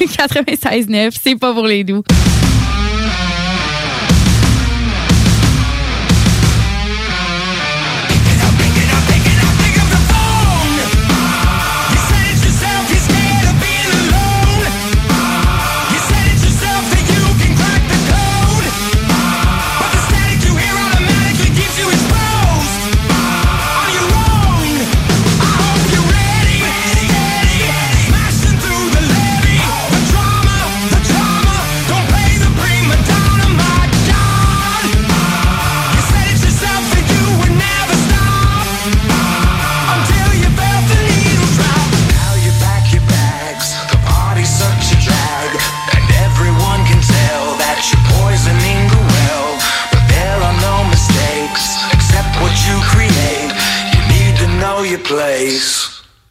«96.9, 0.20 1.16
c'est 1.22 1.36
pas 1.36 1.54
pour 1.54 1.66
les 1.66 1.82
doux. 1.82 2.02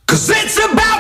Cause 0.10 0.28
it's 0.32 0.58
about 0.58 0.99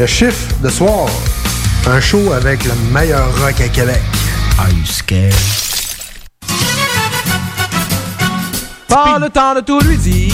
Le 0.00 0.06
chiffre 0.06 0.54
de 0.62 0.70
soir. 0.70 1.10
Un 1.86 2.00
show 2.00 2.32
avec 2.32 2.64
le 2.64 2.72
meilleur 2.90 3.26
rock 3.38 3.60
à 3.60 3.68
Québec. 3.68 4.00
Are 4.58 4.70
you 4.70 4.86
scared? 4.86 5.34
Pas 8.88 9.18
le 9.20 9.28
temps 9.28 9.54
de 9.54 9.60
tout 9.60 9.78
lui 9.80 9.98
dire, 9.98 10.32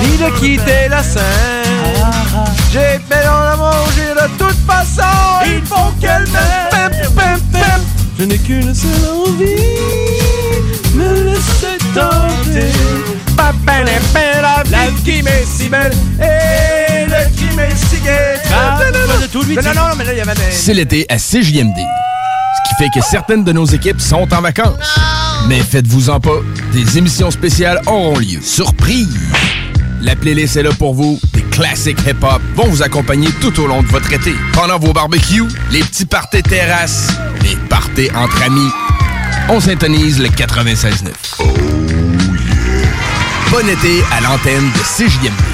ni 0.00 0.16
de 0.16 0.36
quitter 0.40 0.88
la 0.90 1.00
scène. 1.04 1.22
J'ai 2.72 2.98
fait 3.08 3.24
dans 3.24 3.44
la 3.44 3.54
manger 3.56 4.14
de 4.20 4.28
toute 4.36 4.66
façon, 4.66 5.46
il 5.46 5.64
faut 5.64 5.92
qu'elle 6.00 6.26
m'aime. 6.32 6.90
Je 8.18 8.24
n'ai 8.24 8.38
qu'une 8.38 8.74
seule 8.74 8.90
envie, 9.28 9.44
me 10.92 11.22
laisser 11.22 11.78
tenter. 11.94 12.72
La, 13.36 13.52
pa, 13.64 13.84
la, 13.84 14.64
La 14.72 14.90
vie 14.90 15.02
qui 15.04 15.22
m'est 15.22 15.44
si 15.44 15.68
belle 15.68 15.92
et 16.20 16.83
Ah. 18.52 18.78
C'est 20.50 20.74
l'été 20.74 21.06
à 21.08 21.16
CJMD. 21.16 21.76
Ce 21.76 22.68
qui 22.68 22.74
fait 22.78 22.88
que 22.94 23.04
certaines 23.04 23.44
de 23.44 23.52
nos 23.52 23.64
équipes 23.66 24.00
sont 24.00 24.32
en 24.32 24.40
vacances. 24.40 24.76
Mais 25.48 25.60
faites-vous-en 25.60 26.20
pas, 26.20 26.40
des 26.72 26.98
émissions 26.98 27.30
spéciales 27.30 27.80
auront 27.86 28.18
lieu. 28.18 28.40
Surprise! 28.42 29.18
La 30.00 30.14
playlist 30.16 30.56
est 30.56 30.62
là 30.62 30.70
pour 30.78 30.94
vous. 30.94 31.18
Des 31.32 31.42
classiques 31.42 31.98
hip-hop 32.06 32.42
vont 32.54 32.66
vous 32.66 32.82
accompagner 32.82 33.28
tout 33.40 33.58
au 33.60 33.66
long 33.66 33.82
de 33.82 33.88
votre 33.88 34.12
été. 34.12 34.34
Pendant 34.52 34.78
vos 34.78 34.92
barbecues, 34.92 35.48
les 35.70 35.80
petits 35.80 36.04
parties 36.04 36.42
terrasses, 36.42 37.08
les 37.42 37.56
parties 37.68 38.10
entre 38.14 38.42
amis. 38.42 38.70
On 39.48 39.60
syntonise 39.60 40.20
le 40.20 40.28
96.9. 40.28 41.10
Bon 43.50 43.68
été 43.68 44.02
à 44.12 44.20
l'antenne 44.20 44.70
de 44.72 44.80
CJMD. 44.80 45.53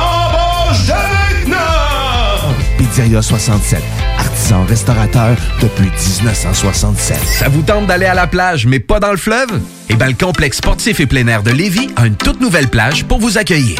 Pizzeria 3.01 3.21
67, 3.23 3.81
artisan 4.19 4.63
restaurateur 4.65 5.35
depuis 5.59 5.89
1967. 6.21 7.17
Ça 7.17 7.49
vous 7.49 7.63
tente 7.63 7.87
d'aller 7.87 8.05
à 8.05 8.13
la 8.13 8.27
plage, 8.27 8.67
mais 8.67 8.79
pas 8.79 8.99
dans 8.99 9.09
le 9.09 9.17
fleuve? 9.17 9.59
Eh 9.89 9.95
bien, 9.95 10.07
le 10.07 10.13
complexe 10.13 10.57
sportif 10.57 10.99
et 10.99 11.07
plein 11.07 11.25
air 11.25 11.41
de 11.41 11.49
Lévis 11.49 11.89
a 11.95 12.05
une 12.05 12.15
toute 12.15 12.39
nouvelle 12.41 12.67
plage 12.67 13.05
pour 13.05 13.17
vous 13.17 13.39
accueillir. 13.39 13.79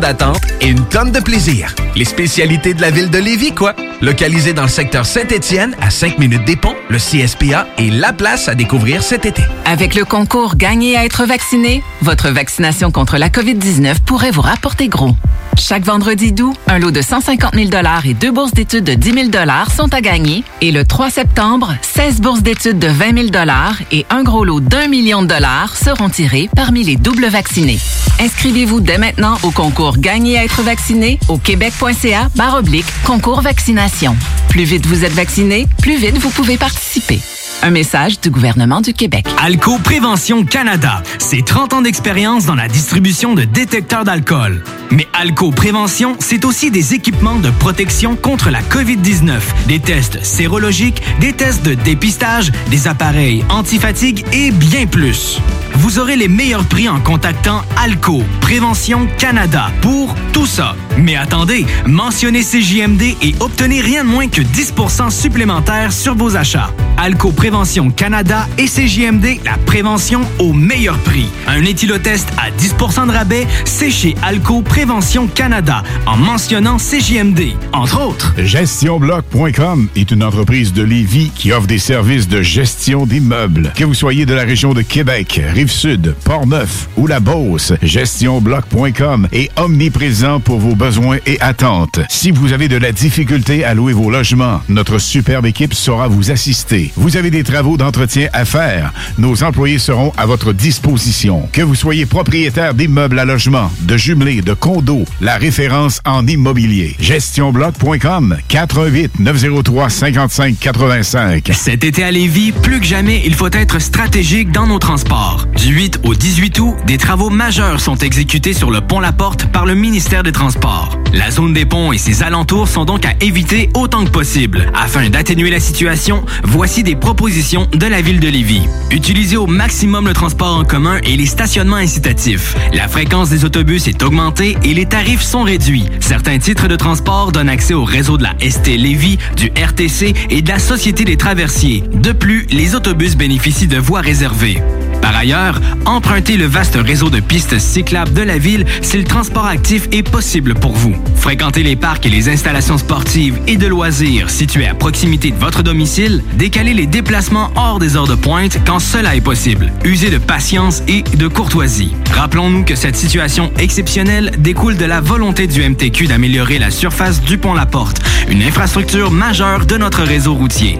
d'attente 0.01 0.41
et 0.59 0.67
une 0.67 0.85
tonne 0.89 1.13
de 1.13 1.21
plaisir. 1.21 1.73
Les 1.95 2.03
spécialités 2.03 2.73
de 2.73 2.81
la 2.81 2.91
ville 2.91 3.09
de 3.09 3.19
Lévis, 3.19 3.53
quoi! 3.53 3.73
Localisé 4.01 4.53
dans 4.53 4.63
le 4.63 4.67
secteur 4.67 5.05
Saint-Étienne, 5.05 5.75
à 5.79 5.91
5 5.91 6.17
minutes 6.17 6.43
des 6.43 6.55
ponts, 6.55 6.75
le 6.89 6.97
CSPA 6.97 7.67
est 7.77 7.91
la 7.91 8.11
place 8.11 8.49
à 8.49 8.55
découvrir 8.55 9.03
cet 9.03 9.25
été. 9.25 9.43
Avec 9.63 9.95
le 9.95 10.03
concours 10.03 10.55
Gagner 10.55 10.97
à 10.97 11.05
être 11.05 11.25
vacciné, 11.25 11.83
votre 12.01 12.29
vaccination 12.29 12.91
contre 12.91 13.17
la 13.17 13.29
COVID-19 13.29 13.99
pourrait 14.05 14.31
vous 14.31 14.41
rapporter 14.41 14.87
gros. 14.87 15.15
Chaque 15.57 15.83
vendredi 15.83 16.31
d'août, 16.31 16.55
un 16.67 16.79
lot 16.79 16.89
de 16.89 17.01
150 17.01 17.53
000 17.53 17.69
et 18.05 18.13
deux 18.15 18.31
bourses 18.31 18.53
d'études 18.53 18.83
de 18.83 18.95
10 18.95 19.29
000 19.31 19.45
sont 19.75 19.93
à 19.93 20.01
gagner. 20.01 20.43
Et 20.61 20.71
le 20.71 20.83
3 20.83 21.11
septembre, 21.11 21.75
16 21.81 22.21
bourses 22.21 22.41
d'études 22.41 22.79
de 22.79 22.87
20 22.87 23.29
000 23.31 23.45
et 23.91 24.05
un 24.09 24.23
gros 24.23 24.43
lot 24.43 24.59
d'un 24.59 24.87
million 24.87 25.21
de 25.21 25.27
dollars 25.27 25.75
seront 25.75 26.09
tirés 26.09 26.49
parmi 26.55 26.83
les 26.83 26.95
doubles 26.95 27.27
vaccinés. 27.27 27.79
Inscrivez-vous 28.19 28.81
dès 28.81 28.97
maintenant 28.97 29.37
au 29.43 29.51
concours 29.51 29.90
Gagner 29.97 30.37
à 30.37 30.43
être 30.43 30.61
vacciné 30.61 31.19
au 31.27 31.37
québec.ca 31.37 32.29
barre 32.35 32.55
oblique 32.55 32.85
concours 33.05 33.41
vaccination. 33.41 34.15
Plus 34.49 34.63
vite 34.63 34.85
vous 34.85 35.03
êtes 35.05 35.13
vacciné, 35.13 35.67
plus 35.81 35.97
vite 35.97 36.17
vous 36.17 36.29
pouvez 36.29 36.57
participer. 36.57 37.19
Un 37.63 37.69
message 37.69 38.19
du 38.19 38.31
gouvernement 38.31 38.81
du 38.81 38.91
Québec. 38.91 39.27
Alco 39.39 39.77
Prévention 39.77 40.43
Canada, 40.43 41.03
c'est 41.19 41.45
30 41.45 41.73
ans 41.73 41.81
d'expérience 41.83 42.45
dans 42.47 42.55
la 42.55 42.67
distribution 42.67 43.35
de 43.35 43.43
détecteurs 43.43 44.03
d'alcool. 44.03 44.63
Mais 44.89 45.07
Alco 45.13 45.51
Prévention, 45.51 46.15
c'est 46.17 46.43
aussi 46.43 46.71
des 46.71 46.95
équipements 46.95 47.37
de 47.37 47.51
protection 47.51 48.15
contre 48.15 48.49
la 48.49 48.61
COVID-19, 48.63 49.39
des 49.67 49.79
tests 49.79 50.25
sérologiques, 50.25 51.03
des 51.19 51.33
tests 51.33 51.63
de 51.63 51.75
dépistage, 51.75 52.51
des 52.71 52.87
appareils 52.87 53.45
antifatigue 53.49 54.25
et 54.33 54.49
bien 54.49 54.87
plus. 54.87 55.39
Vous 55.75 55.99
aurez 55.99 56.15
les 56.15 56.27
meilleurs 56.27 56.65
prix 56.65 56.89
en 56.89 56.99
contactant 56.99 57.61
Alco 57.77 58.23
Prévention 58.41 59.07
Canada 59.19 59.67
pour 59.81 60.15
tout 60.33 60.47
ça. 60.47 60.75
Mais 60.97 61.15
attendez, 61.15 61.65
mentionnez 61.85 62.41
CJMD 62.41 63.01
et 63.21 63.35
obtenez 63.39 63.81
rien 63.81 64.03
de 64.03 64.09
moins 64.09 64.27
que 64.27 64.41
10% 64.41 65.11
supplémentaire 65.11 65.93
sur 65.93 66.15
vos 66.15 66.35
achats. 66.35 66.71
Alco 66.97 67.31
Prévention 67.31 67.50
Canada 67.95 68.47
et 68.57 68.65
CJMD, 68.65 69.43
la 69.43 69.57
prévention 69.65 70.21
au 70.39 70.53
meilleur 70.53 70.97
prix. 70.99 71.27
Un 71.47 71.63
éthylotest 71.63 72.29
à 72.37 72.49
10% 72.49 73.07
de 73.07 73.11
rabais, 73.11 73.45
c'est 73.65 73.91
chez 73.91 74.15
Alco 74.23 74.61
Prévention 74.61 75.27
Canada 75.27 75.83
en 76.05 76.15
mentionnant 76.15 76.77
CJMD, 76.77 77.53
entre 77.73 78.01
autres. 78.01 78.33
GestionBloc.com 78.37 79.89
est 79.97 80.11
une 80.11 80.23
entreprise 80.23 80.71
de 80.71 80.81
Lévis 80.81 81.31
qui 81.35 81.51
offre 81.51 81.67
des 81.67 81.77
services 81.77 82.29
de 82.29 82.41
gestion 82.41 83.05
d'immeubles. 83.05 83.73
Que 83.75 83.83
vous 83.83 83.93
soyez 83.93 84.25
de 84.25 84.33
la 84.33 84.43
région 84.43 84.73
de 84.73 84.81
Québec, 84.81 85.41
Rive-Sud, 85.53 86.15
Port-Neuf 86.23 86.87
ou 86.95 87.05
la 87.05 87.19
Beauce, 87.19 87.73
GestionBloc.com 87.81 89.27
est 89.33 89.51
omniprésent 89.59 90.39
pour 90.39 90.59
vos 90.59 90.75
besoins 90.75 91.17
et 91.25 91.39
attentes. 91.41 91.99
Si 92.09 92.31
vous 92.31 92.53
avez 92.53 92.69
de 92.69 92.77
la 92.77 92.93
difficulté 92.93 93.65
à 93.65 93.73
louer 93.73 93.93
vos 93.93 94.09
logements, 94.09 94.61
notre 94.69 94.99
superbe 94.99 95.45
équipe 95.45 95.73
saura 95.73 96.07
vous 96.07 96.31
assister. 96.31 96.93
Vous 96.95 97.17
avez 97.17 97.29
des 97.29 97.40
travaux 97.43 97.77
d'entretien 97.77 98.27
à 98.33 98.45
faire, 98.45 98.93
nos 99.17 99.43
employés 99.43 99.79
seront 99.79 100.11
à 100.17 100.25
votre 100.25 100.53
disposition. 100.53 101.47
Que 101.51 101.61
vous 101.61 101.75
soyez 101.75 102.05
propriétaire 102.05 102.73
d'immeubles 102.73 103.19
à 103.19 103.25
logement, 103.25 103.71
de 103.81 103.97
jumelés, 103.97 104.41
de 104.41 104.53
condos, 104.53 105.05
la 105.19 105.37
référence 105.37 105.99
en 106.05 106.25
immobilier. 106.27 106.95
GestionBloc.com 106.99 108.37
418 108.47 109.19
903 109.19 109.89
55 109.89 110.57
85. 110.59 111.51
Cet 111.53 111.83
été 111.83 112.03
à 112.03 112.11
Lévis, 112.11 112.51
plus 112.51 112.79
que 112.79 112.85
jamais, 112.85 113.21
il 113.25 113.33
faut 113.35 113.51
être 113.51 113.79
stratégique 113.79 114.51
dans 114.51 114.67
nos 114.67 114.79
transports. 114.79 115.47
Du 115.57 115.73
8 115.73 116.01
au 116.03 116.13
18 116.15 116.59
août, 116.59 116.75
des 116.85 116.97
travaux 116.97 117.29
majeurs 117.29 117.79
sont 117.79 117.95
exécutés 117.95 118.53
sur 118.53 118.71
le 118.71 118.81
pont 118.81 118.99
La 118.99 119.11
Porte 119.11 119.47
par 119.47 119.65
le 119.65 119.75
ministère 119.75 120.23
des 120.23 120.31
Transports. 120.31 120.97
La 121.13 121.29
zone 121.31 121.53
des 121.53 121.65
ponts 121.65 121.91
et 121.91 121.97
ses 121.97 122.23
alentours 122.23 122.67
sont 122.67 122.85
donc 122.85 123.05
à 123.05 123.13
éviter 123.21 123.69
autant 123.73 124.05
que 124.05 124.09
possible. 124.09 124.71
Afin 124.73 125.09
d'atténuer 125.09 125.49
la 125.49 125.59
situation, 125.59 126.25
voici 126.43 126.83
des 126.83 126.95
propositions 126.95 127.30
de 127.31 127.87
la 127.87 128.01
ville 128.01 128.19
de 128.19 128.27
Lévis. 128.27 128.63
Utilisez 128.91 129.37
au 129.37 129.47
maximum 129.47 130.05
le 130.05 130.13
transport 130.13 130.57
en 130.57 130.65
commun 130.65 130.99
et 131.03 131.15
les 131.15 131.25
stationnements 131.25 131.77
incitatifs. 131.77 132.57
La 132.73 132.89
fréquence 132.89 133.29
des 133.29 133.45
autobus 133.45 133.87
est 133.87 134.03
augmentée 134.03 134.57
et 134.65 134.73
les 134.73 134.85
tarifs 134.85 135.21
sont 135.21 135.43
réduits. 135.43 135.85
Certains 136.01 136.39
titres 136.39 136.67
de 136.67 136.75
transport 136.75 137.31
donnent 137.31 137.47
accès 137.47 137.73
au 137.73 137.85
réseau 137.85 138.17
de 138.17 138.23
la 138.23 138.35
ST 138.41 138.67
Lévis, 138.77 139.17
du 139.37 139.49
RTC 139.55 140.13
et 140.29 140.41
de 140.41 140.49
la 140.49 140.59
Société 140.59 141.05
des 141.05 141.15
traversiers. 141.15 141.85
De 141.93 142.11
plus, 142.11 142.47
les 142.51 142.75
autobus 142.75 143.15
bénéficient 143.15 143.67
de 143.67 143.77
voies 143.77 144.01
réservées. 144.01 144.61
Par 145.01 145.15
ailleurs, 145.15 145.59
empruntez 145.85 146.37
le 146.37 146.45
vaste 146.45 146.75
réseau 146.75 147.09
de 147.09 147.21
pistes 147.21 147.57
cyclables 147.59 148.13
de 148.13 148.21
la 148.21 148.37
ville 148.37 148.65
si 148.81 148.97
le 148.97 149.03
transport 149.03 149.47
actif 149.47 149.87
est 149.91 150.07
possible 150.07 150.53
pour 150.53 150.73
vous. 150.73 150.95
Fréquentez 151.15 151.63
les 151.63 151.75
parcs 151.75 152.05
et 152.05 152.09
les 152.09 152.29
installations 152.29 152.77
sportives 152.77 153.39
et 153.47 153.57
de 153.57 153.67
loisirs 153.67 154.29
situés 154.29 154.67
à 154.67 154.75
proximité 154.75 155.31
de 155.31 155.37
votre 155.37 155.63
domicile. 155.63 156.23
Décalez 156.33 156.73
les 156.73 156.85
déplacements 156.85 157.10
hors 157.55 157.79
des 157.79 157.97
heures 157.97 158.07
de 158.07 158.15
pointe 158.15 158.57
quand 158.65 158.79
cela 158.79 159.15
est 159.15 159.21
possible. 159.21 159.71
Usez 159.83 160.09
de 160.09 160.17
patience 160.17 160.81
et 160.87 161.03
de 161.03 161.27
courtoisie. 161.27 161.93
Rappelons-nous 162.13 162.63
que 162.63 162.75
cette 162.75 162.95
situation 162.95 163.51
exceptionnelle 163.59 164.31
découle 164.37 164.77
de 164.77 164.85
la 164.85 165.01
volonté 165.01 165.47
du 165.47 165.67
MTQ 165.67 166.07
d'améliorer 166.07 166.57
la 166.57 166.71
surface 166.71 167.21
du 167.21 167.37
pont 167.37 167.53
La 167.53 167.65
Porte, 167.65 168.01
une 168.29 168.43
infrastructure 168.43 169.11
majeure 169.11 169.65
de 169.65 169.77
notre 169.77 170.03
réseau 170.03 170.35
routier. 170.35 170.79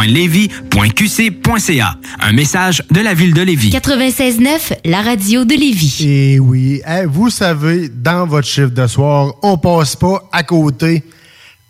ville.levy.qc.ca. 0.00 1.94
Un 2.20 2.32
message 2.32 2.82
de 2.90 3.00
la 3.00 3.14
ville 3.14 3.32
de 3.34 3.42
Lévis. 3.42 3.70
96.9, 3.70 4.78
la 4.84 5.02
radio 5.02 5.44
de 5.44 5.54
Lévis. 5.54 6.04
Et 6.06 6.38
oui, 6.38 6.82
hein, 6.86 7.06
vous 7.06 7.30
savez, 7.30 7.88
dans 7.88 8.26
votre 8.26 8.46
chiffre 8.46 8.70
de 8.70 8.86
soir, 8.86 9.34
on 9.42 9.58
passe 9.58 9.96
pas 9.96 10.22
à 10.32 10.42
côté 10.42 11.02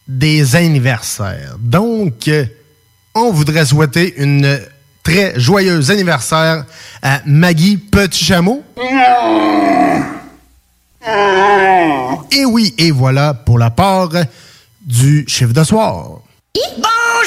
des 0.09 0.57
anniversaires. 0.57 1.57
Donc, 1.59 2.29
euh, 2.29 2.45
on 3.15 3.31
voudrait 3.31 3.67
souhaiter 3.67 4.15
une 4.19 4.59
très 5.03 5.39
joyeuse 5.39 5.91
anniversaire 5.91 6.65
à 7.03 7.21
Maggie 7.27 7.77
Petit 7.77 8.25
Chameau. 8.25 8.63
Et 12.33 12.45
oui, 12.45 12.75
et 12.77 12.91
voilà 12.91 13.35
pour 13.35 13.59
la 13.59 13.71
part 13.71 14.11
du 14.85 15.25
chiffre 15.29 15.53
de 15.53 15.65
soir. 15.65 16.21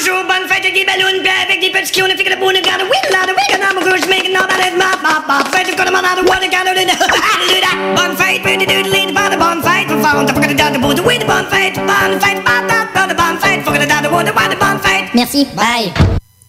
Bonjour, 0.00 0.24
bonne 0.24 0.48
fête 0.48 0.64
avec 0.64 0.72
des 0.72 0.84
ballons, 0.86 1.20
bien 1.22 1.32
avec 1.44 1.60
des 1.60 1.68
petits 1.68 1.92
qui 1.92 2.02
on 2.02 2.06
a 2.06 2.16
fait 2.16 2.24
que 2.24 2.30
le 2.30 2.36
bon 2.40 2.48
garde, 2.64 2.88
oui, 2.88 2.96
là, 3.12 3.18
oui, 3.28 3.44
que 3.52 3.60
non, 3.60 3.80
rouge, 3.84 4.08
mais 4.08 4.20
que 4.20 4.32
non, 4.32 4.40
dans 4.48 4.56
les 4.56 4.72
map, 4.78 4.96
map, 5.02 5.20
map, 5.28 5.44
fête, 5.52 5.76
qu'on 5.76 5.82
a 5.82 5.86
demandé, 5.86 6.24
what 6.24 6.40
a 6.40 6.48
garde, 6.48 6.72
bonne 6.72 8.16
fête, 8.16 8.42
petit 8.42 8.64
doodle, 8.64 8.88
lead, 8.88 9.12
bonne, 9.12 9.36
bonne 9.38 9.62
fête, 9.62 9.88
pour 9.88 10.00
faire, 10.00 10.16
on 10.16 10.24
t'a 10.24 10.32
pas 10.32 10.40
que 10.40 10.54
de 10.54 10.78
bout, 10.78 11.02
oui, 11.06 11.18
bonne 11.26 11.44
fête, 11.50 11.76
bonne 11.76 12.18
fête, 12.18 12.40
bonne 12.40 12.70
fête, 12.70 12.90
bonne 12.94 13.14
bonne 13.14 13.38
fête, 13.40 13.62
faut 13.62 13.72
que 13.72 13.78
de 13.78 14.08
bout, 14.08 14.56
bonne 14.58 14.80
fête. 14.80 15.10
Merci, 15.14 15.46
bye. 15.54 15.92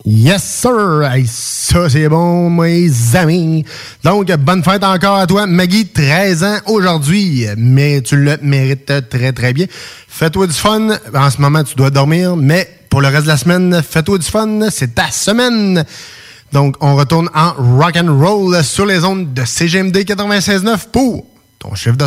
Yes, 0.06 0.44
sir! 0.44 1.03
Hey, 1.11 1.28
ça, 1.28 1.90
c'est 1.90 2.07
bon, 2.07 2.49
mes 2.49 2.90
amis. 3.15 3.65
Donc, 4.02 4.32
bonne 4.32 4.64
fête 4.64 4.84
encore 4.86 5.18
à 5.18 5.28
toi, 5.28 5.45
Maggie, 5.45 5.88
13 5.88 6.44
ans 6.44 6.57
aujourd'hui, 6.68 7.48
mais 7.57 8.02
tu 8.02 8.15
le 8.15 8.38
mérites 8.41 9.10
très, 9.10 9.34
très 9.34 9.52
bien. 9.52 9.65
Fais-toi 10.07 10.48
du 10.48 10.53
fun. 10.53 10.88
En 11.14 11.30
ce 11.30 11.41
moment, 11.41 11.65
tu 11.65 11.76
dois 11.76 11.90
dormir, 11.90 12.38
mais 12.38 12.81
pour 12.91 13.01
le 13.01 13.07
reste 13.07 13.23
de 13.23 13.30
la 13.30 13.38
semaine, 13.38 13.81
fais-toi 13.81 14.18
du 14.18 14.26
fun. 14.27 14.69
C'est 14.69 14.93
ta 14.93 15.09
semaine. 15.09 15.85
Donc, 16.51 16.76
on 16.81 16.95
retourne 16.95 17.30
en 17.34 17.53
rock 17.77 17.95
and 17.95 18.19
roll 18.19 18.61
sur 18.65 18.85
les 18.85 19.05
ondes 19.05 19.34
de 19.34 19.45
CGMD 19.45 19.95
96.9 19.99 20.89
pour 20.91 21.26
ton 21.57 21.73
chiffre 21.73 21.95
de. 21.95 22.05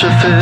catastrophe. 0.00 0.37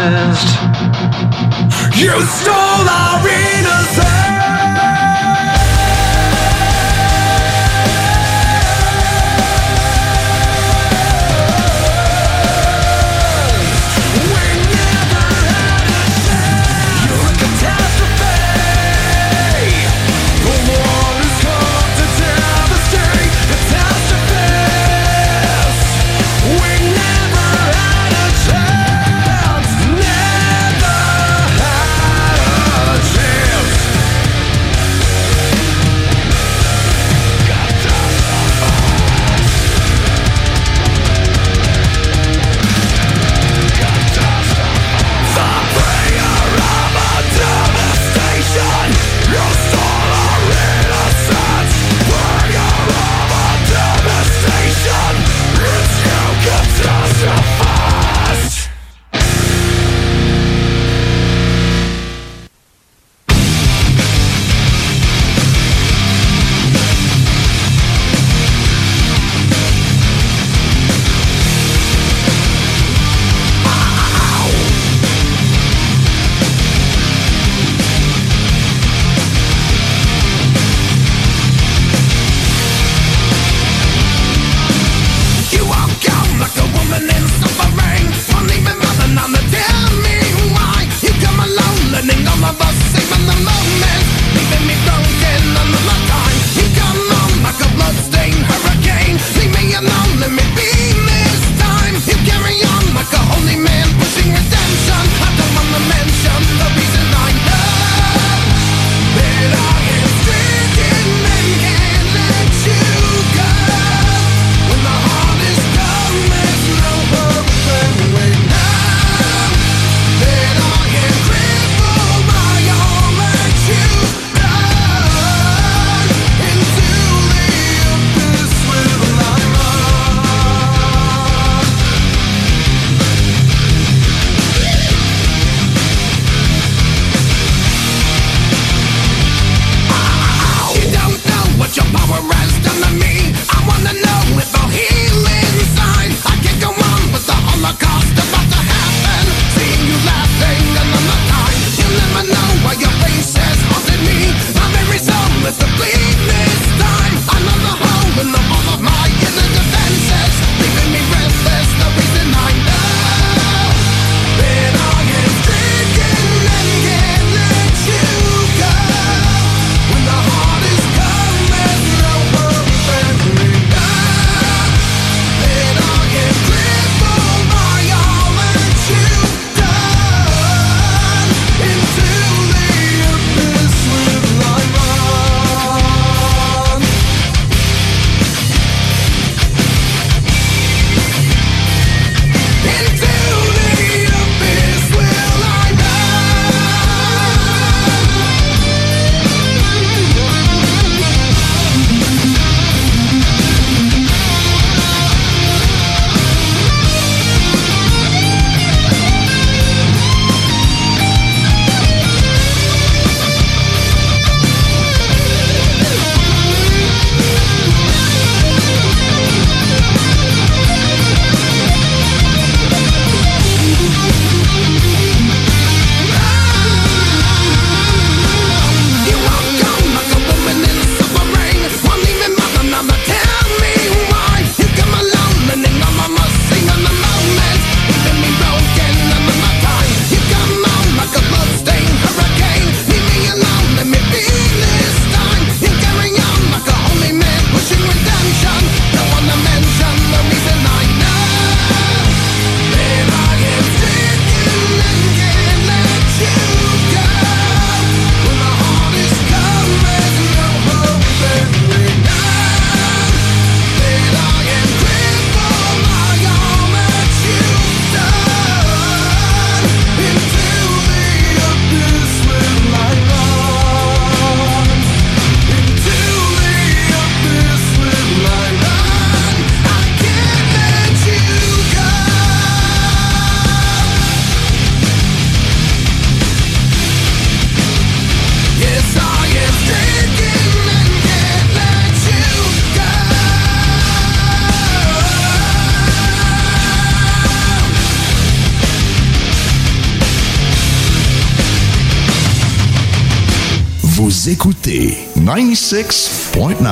96.9, 305.67 306.63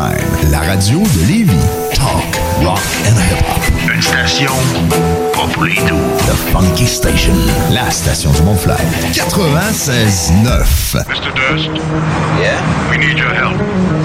la 0.53 0.61
radio 0.61 1.01
de 1.01 1.27
Lévis. 1.27 1.53
Talk, 1.95 2.23
rock 2.63 2.79
and 3.09 3.19
hip-hop. 3.19 3.93
Une 3.93 4.01
station 4.01 4.53
pas 5.33 5.49
pour. 5.53 5.65
The 5.65 6.37
Funky 6.53 6.87
Station, 6.87 7.35
la 7.73 7.91
station 7.91 8.31
du 8.31 8.43
Mont-Flair. 8.43 8.79
96.9. 9.13 11.05
Mr. 11.09 11.35
Durst? 11.35 11.71
Yeah? 12.41 12.63
We 12.89 12.99
need 12.99 13.19
your 13.19 13.35
help. 13.35 13.57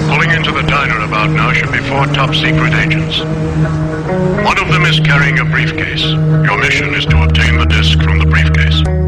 Pulling 0.08 0.32
into 0.32 0.50
the 0.50 0.64
diner 0.66 0.98
about 1.04 1.30
now 1.30 1.52
should 1.52 1.70
be 1.70 1.78
four 1.78 2.06
top 2.06 2.34
secret 2.34 2.74
agents. 2.74 3.20
One 4.42 4.58
of 4.58 4.72
them 4.72 4.86
is 4.86 4.98
carrying 4.98 5.38
a 5.38 5.44
briefcase. 5.44 6.02
Your 6.02 6.58
mission 6.58 6.94
is 6.94 7.06
to 7.06 7.22
obtain 7.22 7.58
the 7.58 7.66
disc 7.66 8.02
from 8.02 8.18
the 8.18 8.26
briefcase. 8.26 8.99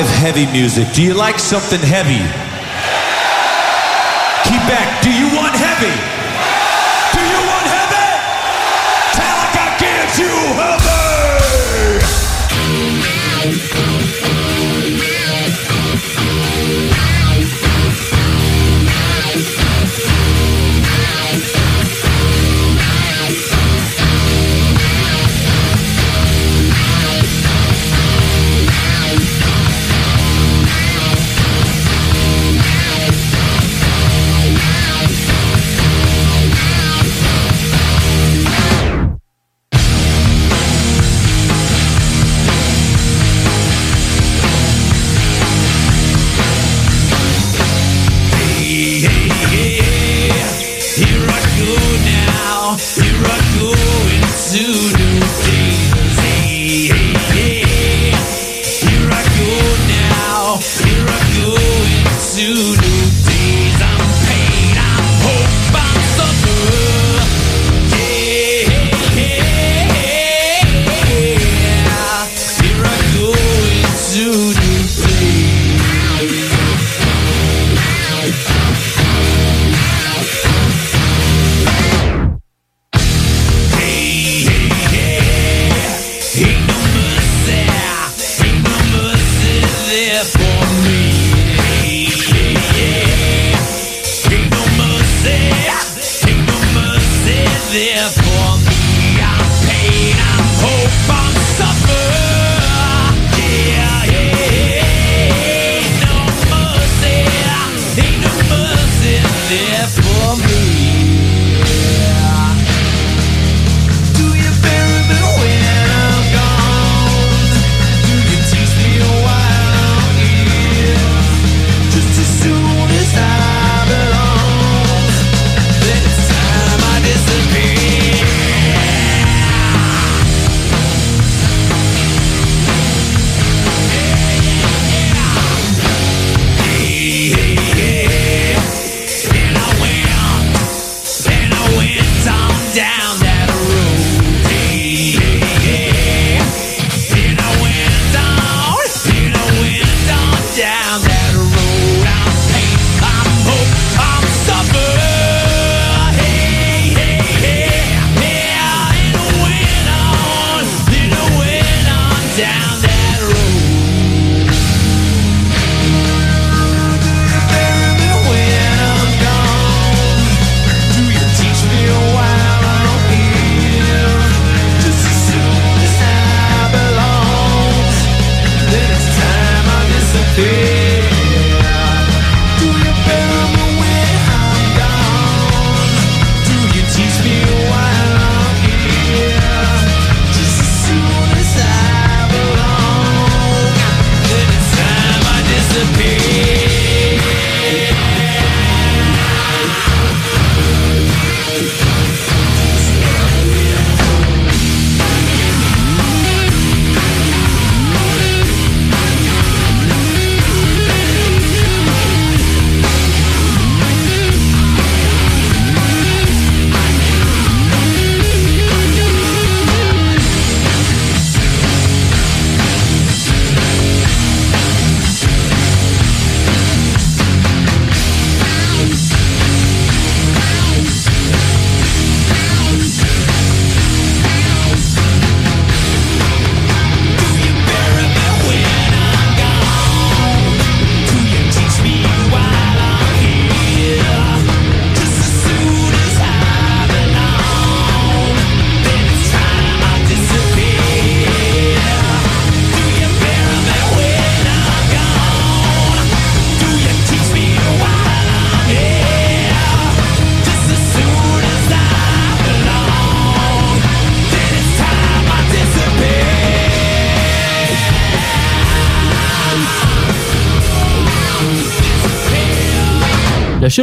Live 0.00 0.08
heavy 0.12 0.46
music. 0.46 0.90
Do 0.94 1.02
you 1.02 1.12
like 1.12 1.38
something 1.38 1.78
heavy? 1.78 2.24
Quebec, 4.48 5.02
do 5.02 5.12
you 5.12 5.26
want 5.36 5.54
heavy? 5.54 5.92
Do 7.12 7.20
you 7.20 7.40
want 7.46 7.66
heavy? 7.68 8.08
Metallica 9.12 9.78
gives 9.78 10.18
you 10.18 10.54
heavy! 10.56 10.99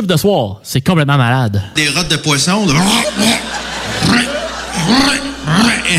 De 0.05 0.15
soir, 0.15 0.59
c'est 0.61 0.79
complètement 0.81 1.17
malade. 1.17 1.59
Des 1.75 1.89
rottes 1.89 2.07
de 2.09 2.17
poisson. 2.17 2.65
de- 2.67 2.73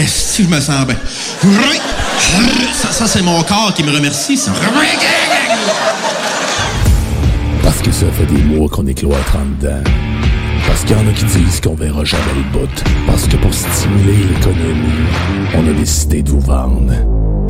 Si 0.07 0.45
je 0.45 0.49
me 0.49 0.61
sens 0.61 0.87
bien? 0.87 0.97
Ça, 2.73 2.93
ça, 2.93 3.07
c'est 3.09 3.23
mon 3.23 3.43
corps 3.43 3.73
qui 3.75 3.83
me 3.83 3.91
remercie. 3.93 4.37
ça. 4.37 4.53
Parce 7.63 7.79
que 7.79 7.91
ça 7.91 8.07
fait 8.17 8.27
des 8.27 8.41
mois 8.45 8.69
qu'on 8.69 8.87
est 8.87 8.95
cloître 8.95 9.37
en 9.37 9.45
dedans. 9.61 9.83
Parce 9.85 10.69
Parce 10.69 10.85
qu'il 10.85 10.97
y 10.97 11.01
en 11.01 11.09
a 11.09 11.13
qui 11.13 11.25
disent 11.25 11.61
qu'on 11.61 11.75
verra 11.75 12.05
jamais 12.05 12.23
le 12.37 12.43
bout. 12.59 12.85
Parce 13.07 13.27
que 13.27 13.37
pour 13.37 13.53
stimuler 13.53 14.25
l'économie, 14.33 15.09
on 15.57 15.69
a 15.69 15.73
décidé 15.73 16.23
de 16.23 16.31
vous 16.31 16.41
vendre 16.41 16.93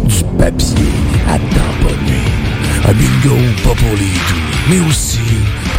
du 0.04 0.24
papier 0.38 0.88
à 1.28 1.32
tamponner. 1.32 2.24
Un 2.88 2.92
bingo 2.92 3.36
pas 3.64 3.74
pour 3.74 3.90
les 3.98 4.06
doux, 4.06 4.48
mais 4.70 4.80
aussi 4.88 5.18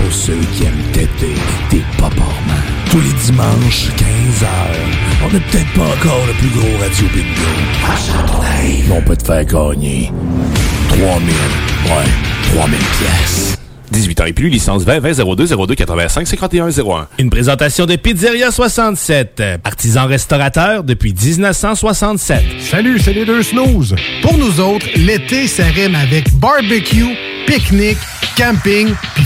pour 0.01 0.13
ceux 0.13 0.39
qui 0.53 0.63
aiment 0.63 0.91
têter 0.91 1.35
des 1.71 1.83
paparmans. 1.97 2.25
Tous 2.89 2.99
les 2.99 3.13
dimanches, 3.25 3.89
15h, 3.97 4.47
on 5.25 5.33
n'est 5.33 5.39
peut-être 5.39 5.73
pas 5.73 5.85
encore 5.85 6.25
le 6.27 6.33
plus 6.33 6.49
gros 6.49 6.77
radio 6.79 7.07
bingo. 7.13 7.49
Mais 8.89 8.95
on 8.95 9.01
peut 9.01 9.15
te 9.15 9.25
faire 9.25 9.45
gagner 9.45 10.11
3000, 10.89 11.05
ouais, 11.85 12.55
3000 12.55 12.77
pièces. 12.77 13.55
18 13.91 14.21
ans 14.21 14.25
et 14.25 14.33
plus, 14.33 14.49
licence 14.49 14.83
20 14.83 14.99
20 14.99 15.35
02 15.35 15.47
02 15.47 15.75
85 15.75 16.27
51 16.27 16.69
01. 16.69 17.07
Une 17.17 17.29
présentation 17.29 17.85
de 17.85 17.95
Pizzeria 17.95 18.51
67, 18.51 19.41
artisan 19.63 20.05
restaurateur 20.05 20.83
depuis 20.83 21.13
1967. 21.13 22.41
Salut, 22.59 22.99
c'est 22.99 23.13
les 23.13 23.25
deux 23.25 23.43
snooze. 23.43 23.95
Pour 24.21 24.37
nous 24.37 24.59
autres, 24.59 24.85
l'été, 24.95 25.47
ça 25.47 25.65
rime 25.65 25.95
avec 25.95 26.31
barbecue, 26.35 27.15
pique-nique, 27.47 27.97
camping 28.37 28.93
puis 29.15 29.25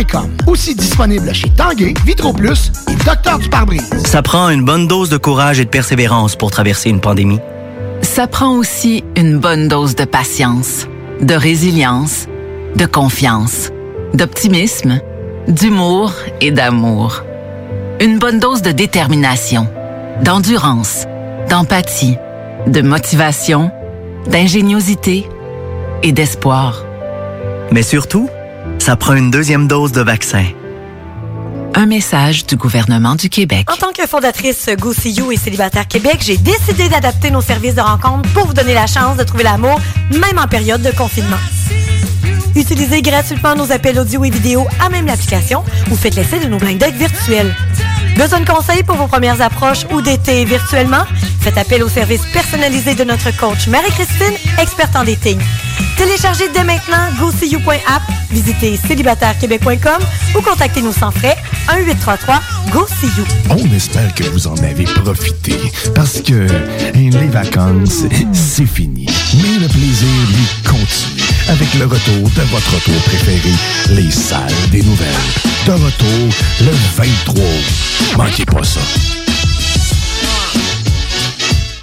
Aussi 0.47 0.73
disponible 0.73 1.31
chez 1.33 1.49
Tanguay, 1.49 1.93
Vitro 2.05 2.33
Plus 2.33 2.71
et 2.89 2.95
Docteur 3.05 3.37
du 3.37 3.49
pare-brise. 3.49 3.87
Ça 4.03 4.23
prend 4.23 4.49
une 4.49 4.65
bonne 4.65 4.87
dose 4.87 5.09
de 5.09 5.17
courage 5.17 5.59
et 5.59 5.65
de 5.65 5.69
persévérance 5.69 6.35
pour 6.35 6.49
traverser 6.49 6.89
une 6.89 7.01
pandémie. 7.01 7.39
Ça 8.01 8.25
prend 8.25 8.57
aussi 8.57 9.03
une 9.15 9.37
bonne 9.37 9.67
dose 9.67 9.95
de 9.95 10.05
patience, 10.05 10.87
de 11.21 11.35
résilience, 11.35 12.27
de 12.75 12.85
confiance, 12.87 13.69
d'optimisme, 14.15 15.01
d'humour 15.47 16.13
et 16.41 16.49
d'amour. 16.49 17.23
Une 17.99 18.17
bonne 18.17 18.39
dose 18.39 18.63
de 18.63 18.71
détermination, 18.71 19.67
d'endurance, 20.23 21.05
d'empathie, 21.47 22.17
de 22.65 22.81
motivation, 22.81 23.69
d'ingéniosité 24.27 25.27
et 26.01 26.11
d'espoir. 26.11 26.85
Mais 27.71 27.83
surtout, 27.83 28.29
ça 28.81 28.95
prend 28.95 29.13
une 29.13 29.29
deuxième 29.29 29.67
dose 29.67 29.91
de 29.91 30.01
vaccin. 30.01 30.43
Un 31.75 31.85
message 31.85 32.47
du 32.47 32.55
gouvernement 32.55 33.13
du 33.13 33.29
Québec. 33.29 33.69
En 33.71 33.77
tant 33.77 33.91
que 33.91 34.07
fondatrice 34.07 34.69
Go 34.79 34.91
See 34.91 35.11
You 35.11 35.31
et 35.31 35.37
Célibataire 35.37 35.87
Québec, 35.87 36.17
j'ai 36.21 36.37
décidé 36.37 36.89
d'adapter 36.89 37.29
nos 37.29 37.41
services 37.41 37.75
de 37.75 37.81
rencontre 37.81 38.27
pour 38.33 38.47
vous 38.47 38.55
donner 38.55 38.73
la 38.73 38.87
chance 38.87 39.17
de 39.17 39.23
trouver 39.23 39.43
l'amour, 39.43 39.79
même 40.09 40.39
en 40.39 40.47
période 40.47 40.81
de 40.81 40.89
confinement. 40.89 41.37
Utilisez 42.55 43.03
gratuitement 43.03 43.55
nos 43.55 43.71
appels 43.71 43.99
audio 43.99 44.23
et 44.23 44.31
vidéo 44.31 44.65
à 44.83 44.89
même 44.89 45.05
l'application 45.05 45.63
ou 45.91 45.95
faites 45.95 46.15
l'essai 46.15 46.39
de 46.39 46.47
nos 46.47 46.57
blind 46.57 46.79
dates 46.79 46.95
virtuels. 46.95 47.55
Besoin 48.17 48.41
de 48.41 48.45
conseils 48.49 48.83
pour 48.83 48.95
vos 48.95 49.07
premières 49.07 49.41
approches 49.41 49.85
ou 49.91 50.01
d'été 50.01 50.45
virtuellement? 50.45 51.03
Faites 51.39 51.57
appel 51.57 51.83
au 51.83 51.89
service 51.89 52.21
personnalisé 52.33 52.93
de 52.93 53.03
notre 53.03 53.35
coach 53.37 53.67
Marie-Christine, 53.67 54.33
experte 54.59 54.95
en 54.95 55.03
dating. 55.03 55.39
Téléchargez 55.97 56.49
dès 56.53 56.63
maintenant 56.63 57.09
GoSeeYou.app, 57.19 58.01
visitez 58.31 58.77
célibatairequebec.com 58.77 60.01
ou 60.37 60.41
contactez-nous 60.41 60.93
sans 60.93 61.11
frais 61.11 61.37
1-833-GO-SEE-YOU. 61.67 63.25
On 63.49 63.75
espère 63.75 64.13
que 64.13 64.23
vous 64.25 64.47
en 64.47 64.57
avez 64.57 64.83
profité 64.83 65.55
parce 65.95 66.21
que 66.21 66.47
les 66.93 67.27
vacances, 67.27 68.03
c'est 68.33 68.65
fini. 68.65 69.05
Mais 69.35 69.59
le 69.59 69.67
plaisir, 69.67 70.07
lui, 70.29 70.47
continue 70.69 71.20
avec 71.49 71.73
le 71.75 71.85
retour 71.85 72.29
de 72.29 72.41
votre 72.51 72.75
retour 72.75 73.01
préféré, 73.03 73.51
les 73.91 74.11
salles 74.11 74.51
des 74.71 74.81
nouvelles. 74.81 75.07
De 75.65 75.71
retour 75.71 76.29
le 76.61 76.71
23 76.95 77.43
août. 77.43 78.17
Manquez 78.17 78.45
pas 78.45 78.63
ça. 78.63 78.81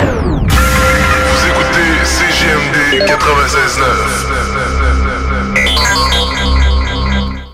Vous 0.01 1.47
écoutez 1.47 2.05
CGMD 2.05 3.05
96.9. 3.07 4.29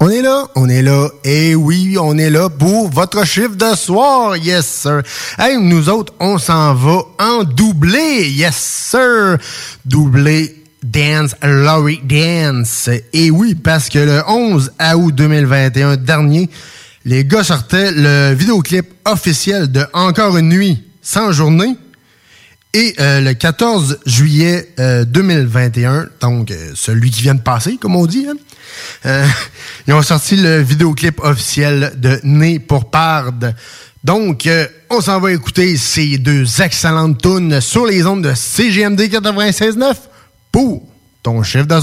On 0.01 0.11
est 0.11 0.21
là, 0.21 0.45
on 0.55 0.69
est 0.69 0.83
là, 0.83 1.09
et 1.25 1.55
oui, 1.55 1.97
on 1.99 2.19
est 2.19 2.29
là 2.29 2.51
pour 2.51 2.91
votre 2.91 3.25
chiffre 3.25 3.57
de 3.57 3.75
soir, 3.75 4.37
yes 4.37 4.67
sir. 4.67 5.03
Hey, 5.39 5.57
nous 5.59 5.89
autres, 5.89 6.13
on 6.21 6.37
s'en 6.37 6.75
va 6.75 7.05
en 7.19 7.45
doublé, 7.45 8.29
yes 8.29 8.55
sir. 8.91 9.39
Doublé 9.87 10.64
Dance, 10.85 11.35
Laurie 11.43 12.01
Dance. 12.05 12.91
Et 13.15 13.31
oui, 13.31 13.55
parce 13.55 13.89
que 13.89 13.99
le 13.99 14.23
11 14.29 14.73
août 14.97 15.15
2021 15.15 15.97
dernier, 15.97 16.51
les 17.07 17.25
gars 17.25 17.43
sortaient 17.43 17.91
le 17.91 18.35
vidéoclip 18.35 18.87
officiel 19.07 19.73
de 19.73 19.87
Encore 19.95 20.37
une 20.37 20.51
nuit 20.51 20.83
sans 21.01 21.33
journée. 21.33 21.77
Et 22.75 22.95
euh, 22.99 23.21
le 23.21 23.35
14 23.35 24.01
juillet 24.05 24.69
euh, 24.79 25.05
2021, 25.05 26.09
donc 26.21 26.51
euh, 26.51 26.73
celui 26.75 27.11
qui 27.11 27.23
vient 27.23 27.37
de 27.37 27.41
passer, 27.41 27.77
comme 27.77 27.95
on 27.95 28.05
dit, 28.05 28.27
hein, 28.29 28.35
euh, 29.07 29.25
ils 29.87 29.95
ont 29.95 30.03
sorti 30.03 30.37
le 30.37 30.61
vidéoclip 30.61 31.21
officiel 31.23 31.93
de 31.97 32.21
Né 32.25 32.59
pour 32.59 32.91
Parde. 32.91 33.55
Donc, 34.03 34.47
euh, 34.47 34.67
on 34.91 35.01
s'en 35.01 35.19
va 35.19 35.33
écouter 35.33 35.77
ces 35.77 36.19
deux 36.19 36.61
excellentes 36.61 37.23
tunes 37.23 37.61
sur 37.61 37.87
les 37.87 38.05
ondes 38.05 38.25
de 38.25 38.35
CGMD 38.35 39.01
96.9 39.03 39.95
pour 40.55 40.83
ton 41.25 41.43
chiffre 41.43 41.67
de 41.67 41.81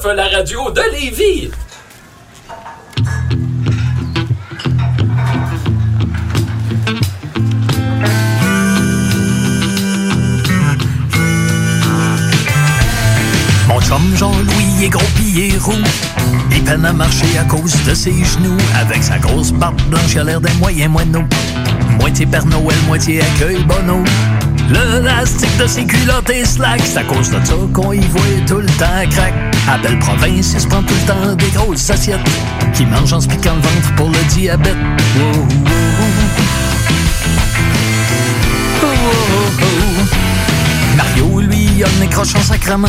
96.9, 0.00 0.14
la 0.14 0.28
radio 0.28 0.70
de 0.70 0.82
Lévis. 0.92 1.50
Chum 13.90 14.16
Jean-Louis 14.16 14.84
est 14.84 14.88
gros 14.88 15.02
pis 15.16 15.52
roux. 15.58 15.72
Il 16.52 16.62
peine 16.62 16.84
à 16.84 16.92
marcher 16.92 17.38
à 17.38 17.44
cause 17.44 17.74
de 17.84 17.94
ses 17.94 18.12
genoux. 18.12 18.56
Avec 18.80 19.02
sa 19.02 19.18
grosse 19.18 19.52
barbe 19.52 19.80
blanche, 19.88 20.12
il 20.12 20.20
a 20.20 20.24
l'air 20.24 20.40
d'un 20.40 20.54
moyen 20.54 20.88
moineau. 20.88 21.24
Moitié 21.98 22.24
Père 22.24 22.46
Noël, 22.46 22.76
moitié 22.86 23.20
accueil 23.20 23.64
bono. 23.64 24.04
Le 24.68 25.00
lastique 25.00 25.56
de 25.58 25.66
ses 25.66 25.84
culottes 25.84 26.30
est 26.30 26.44
slack. 26.44 26.80
C'est 26.84 26.98
à 26.98 27.04
cause 27.04 27.30
de 27.30 27.44
ça 27.44 27.54
qu'on 27.72 27.92
y 27.92 27.98
voit 27.98 28.22
tout 28.46 28.58
le 28.58 28.66
temps 28.78 29.10
crack. 29.10 29.34
À 29.68 29.78
belle 29.78 29.98
province, 29.98 30.52
il 30.54 30.60
se 30.60 30.66
prend 30.68 30.82
tout 30.82 30.94
le 30.94 31.12
temps 31.12 31.34
des 31.34 31.50
grosses 31.50 31.90
assiettes. 31.90 32.20
Qui 32.72 32.86
mange 32.86 33.12
en 33.12 33.20
se 33.20 33.26
piquant 33.26 33.54
le 33.56 33.60
ventre 33.60 33.94
pour 33.96 34.08
le 34.08 34.22
diabète. 34.32 34.76
Mario, 40.96 41.40
lui, 41.40 41.82
a 41.82 41.88
le 41.88 42.00
nez 42.00 42.08
croche 42.08 42.36
en 42.36 42.42
sacrement. 42.42 42.88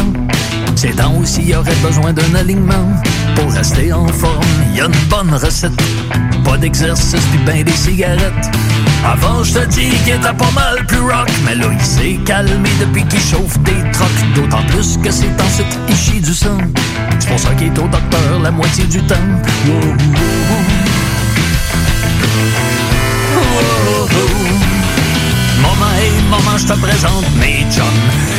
Ses 0.75 0.93
dents 0.93 1.13
aussi 1.21 1.43
y 1.43 1.55
auraient 1.55 1.75
besoin 1.83 2.13
d'un 2.13 2.35
alignement. 2.35 2.89
Pour 3.35 3.51
rester 3.51 3.93
en 3.93 4.07
forme, 4.07 4.45
y 4.73 4.81
a 4.81 4.85
une 4.85 5.09
bonne 5.09 5.33
recette. 5.33 5.71
Pas 6.43 6.57
d'exercice 6.57 7.25
puis 7.31 7.39
ben 7.45 7.63
des 7.63 7.71
cigarettes. 7.71 8.49
Avant, 9.05 9.43
je 9.43 9.53
te 9.53 9.65
dis 9.67 9.89
qu'il 10.03 10.13
était 10.13 10.33
pas 10.37 10.51
mal 10.53 10.85
plus 10.87 10.99
rock. 10.99 11.29
Mais 11.45 11.55
là, 11.55 11.67
il 11.71 11.85
s'est 11.85 12.19
calmé 12.25 12.69
depuis 12.79 13.05
qu'il 13.05 13.19
chauffe 13.19 13.59
des 13.59 13.91
trocs. 13.91 14.07
D'autant 14.35 14.63
plus 14.67 14.97
que 14.97 15.11
c'est 15.11 15.41
ensuite 15.41 15.79
il 15.89 15.95
chie 15.95 16.21
du 16.21 16.33
sang. 16.33 16.57
C'est 17.19 17.29
pour 17.29 17.39
ça 17.39 17.49
qu'il 17.55 17.67
est 17.67 17.79
au 17.79 17.87
docteur 17.87 18.39
la 18.41 18.51
moitié 18.51 18.85
du 18.85 19.01
temps. 19.03 19.15
Wow, 19.67 19.75
wow, 23.35 24.07
wow. 24.07 24.60
Maman, 25.61 25.91
hey, 25.99 26.11
maman, 26.29 26.57
je 26.57 26.65
te 26.65 26.73
présente 26.73 27.25
mes 27.39 27.65
chums. 27.71 27.85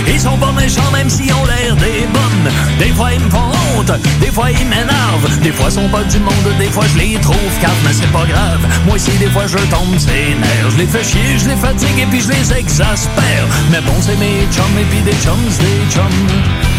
Ils 0.07 0.21
sont 0.21 0.37
pas 0.37 0.53
méchants 0.53 0.91
même 0.93 1.09
s'ils 1.09 1.33
ont 1.33 1.45
l'air 1.45 1.77
des 1.77 2.07
bonnes. 2.13 2.53
Des 2.79 2.93
fois 2.93 3.13
ils 3.13 3.21
me 3.21 3.31
font 3.31 3.51
honte, 3.77 3.93
des 4.21 4.31
fois 4.31 4.51
ils 4.51 4.67
m'énervent. 4.67 5.41
Des 5.41 5.53
fois 5.53 5.67
ils 5.69 5.73
sont 5.73 5.89
pas 5.89 6.05
du 6.05 6.19
monde, 6.19 6.49
des 6.59 6.69
fois 6.69 6.85
je 6.93 6.99
les 6.99 7.15
trouve 7.21 7.37
calmes, 7.61 7.73
mais 7.85 7.93
c'est 7.93 8.13
pas 8.13 8.27
grave. 8.27 8.61
Moi 8.87 8.97
aussi 8.97 9.13
des 9.19 9.31
fois 9.31 9.47
je 9.47 9.59
tombe 9.59 9.99
ses 9.99 10.35
nerfs. 10.35 10.71
Je 10.71 10.79
les 10.79 10.87
fais 10.87 11.05
chier, 11.05 11.39
je 11.39 11.49
les 11.49 11.57
fatigue 11.57 11.99
et 11.99 12.07
puis 12.07 12.21
je 12.21 12.29
les 12.29 12.53
exaspère. 12.53 13.47
Mais 13.71 13.81
bon, 13.81 13.95
c'est 14.01 14.17
mes 14.17 14.47
chums 14.53 14.79
et 14.79 14.85
puis 14.85 15.01
des 15.01 15.17
chums, 15.23 15.49
des 15.61 15.95
chums. 15.95 16.72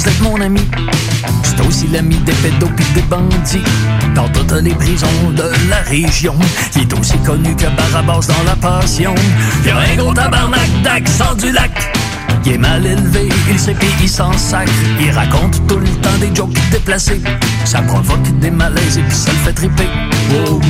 Plus 0.00 0.10
d'être 0.10 0.22
mon 0.22 0.40
ami, 0.40 0.60
c'est 1.42 1.60
aussi 1.66 1.86
l'ami 1.88 2.16
des 2.18 2.32
pédos 2.32 2.70
pis 2.74 2.84
des 2.94 3.02
bandits. 3.02 3.62
Dans 4.14 4.28
toutes 4.30 4.52
les 4.62 4.72
prisons 4.72 5.06
de 5.36 5.42
la 5.68 5.80
région, 5.82 6.34
il 6.74 6.82
est 6.82 6.98
aussi 6.98 7.18
connu 7.18 7.54
que 7.54 7.66
Barabas 7.76 8.26
dans 8.26 8.44
la 8.46 8.56
passion. 8.56 9.14
Il 9.62 9.70
a 9.70 9.78
un 9.78 9.96
gros 9.96 10.14
tabarnak 10.14 10.82
d'accent 10.82 11.34
du 11.34 11.52
lac. 11.52 11.92
Il 12.46 12.52
est 12.52 12.58
mal 12.58 12.86
élevé, 12.86 13.28
il 13.50 13.58
sait 13.58 13.74
pis 13.74 13.86
il 14.00 14.08
sacre. 14.08 14.72
Il 15.00 15.10
raconte 15.10 15.66
tout 15.66 15.78
le 15.78 15.88
temps 16.00 16.18
des 16.18 16.34
jokes 16.34 16.56
déplacés. 16.70 17.20
Ça 17.66 17.82
provoque 17.82 18.38
des 18.38 18.50
malaises 18.50 18.96
et 18.96 19.02
puis 19.02 19.16
ça 19.16 19.32
le 19.32 19.38
fait 19.38 19.52
triper. 19.52 19.88
Wow, 20.30 20.54
wow. 20.54 20.60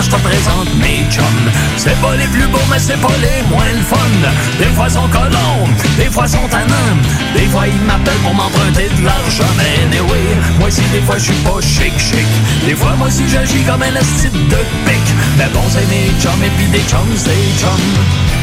Je 0.00 0.10
te 0.10 0.16
présente 0.16 0.74
mes 0.76 1.04
chums. 1.10 1.50
C'est 1.76 2.00
pas 2.00 2.16
les 2.16 2.26
plus 2.28 2.46
beaux, 2.46 2.66
mais 2.70 2.78
c'est 2.78 3.00
pas 3.00 3.12
les 3.20 3.42
moins 3.48 3.70
le 3.74 3.82
fun. 3.82 3.98
Des 4.58 4.72
fois 4.76 4.88
sont 4.88 5.08
colons, 5.08 5.68
des 5.98 6.10
fois 6.10 6.26
sont 6.26 6.48
tannants. 6.48 6.96
Des 7.34 7.46
fois 7.46 7.66
ils 7.66 7.80
m'appellent 7.82 8.22
pour 8.22 8.34
m'emprunter 8.34 8.88
de 8.96 9.04
l'argent. 9.04 9.52
Mais 9.58 9.84
anyway, 9.84 10.36
moi 10.58 10.68
aussi 10.68 10.82
des 10.92 11.02
fois 11.02 11.18
je 11.18 11.24
suis 11.24 11.42
pas 11.44 11.60
chic 11.60 11.92
chic. 11.98 12.26
Des 12.64 12.74
fois 12.74 12.94
moi 12.96 13.08
aussi 13.08 13.28
j'agis 13.28 13.62
comme 13.64 13.82
un 13.82 13.94
esti 13.94 14.28
de 14.30 14.60
pic. 14.86 15.04
Mais 15.36 15.48
bon, 15.52 15.62
c'est 15.68 15.86
mes 15.88 16.10
chums 16.20 16.42
et 16.42 16.50
puis 16.56 16.66
des 16.68 16.84
chums, 16.88 17.16
c'est 17.16 17.60
chums. 17.60 18.41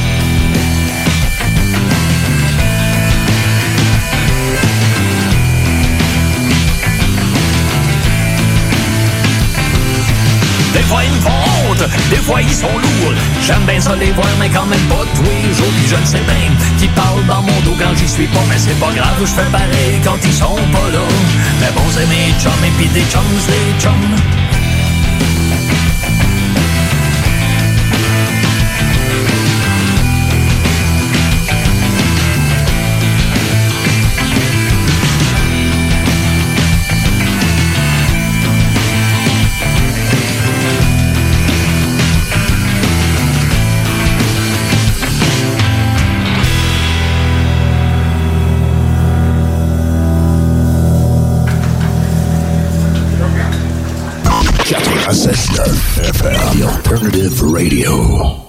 Des 12.10 12.18
fois 12.18 12.42
ils 12.42 12.54
sont 12.54 12.68
lourds. 12.68 13.14
J'aime 13.46 13.64
bien 13.66 13.80
ça 13.80 13.96
les 13.96 14.12
voir, 14.12 14.28
mais 14.40 14.50
quand 14.50 14.66
même 14.66 14.88
pas 14.88 15.06
tous 15.16 15.24
les 15.24 15.54
jours. 15.54 15.74
Puis 15.78 15.88
je 15.88 15.96
ne 15.96 16.06
sais 16.06 16.24
bien 16.26 16.50
qui 16.78 16.88
parle 16.90 17.26
dans 17.26 17.42
mon 17.42 17.60
dos 17.62 17.76
quand 17.78 17.96
j'y 17.96 18.08
suis 18.08 18.28
pas, 18.28 18.40
mais 18.50 18.58
c'est 18.58 18.80
pas 18.80 18.92
grave, 18.96 19.20
je 19.20 19.26
fais 19.26 19.52
pareil 19.52 20.00
quand 20.04 20.18
ils 20.24 20.34
sont 20.34 20.56
pas 20.72 20.90
là. 20.92 21.06
Mais 21.60 21.72
bon, 21.76 21.84
c'est 21.92 22.08
mes 22.08 22.34
chums 22.40 22.66
et 22.66 22.72
puis 22.78 22.88
des 22.88 23.06
chums, 23.12 23.22
des 23.48 23.82
chums. 23.82 24.39
Alternative 56.90 57.44
radio. 57.44 58.49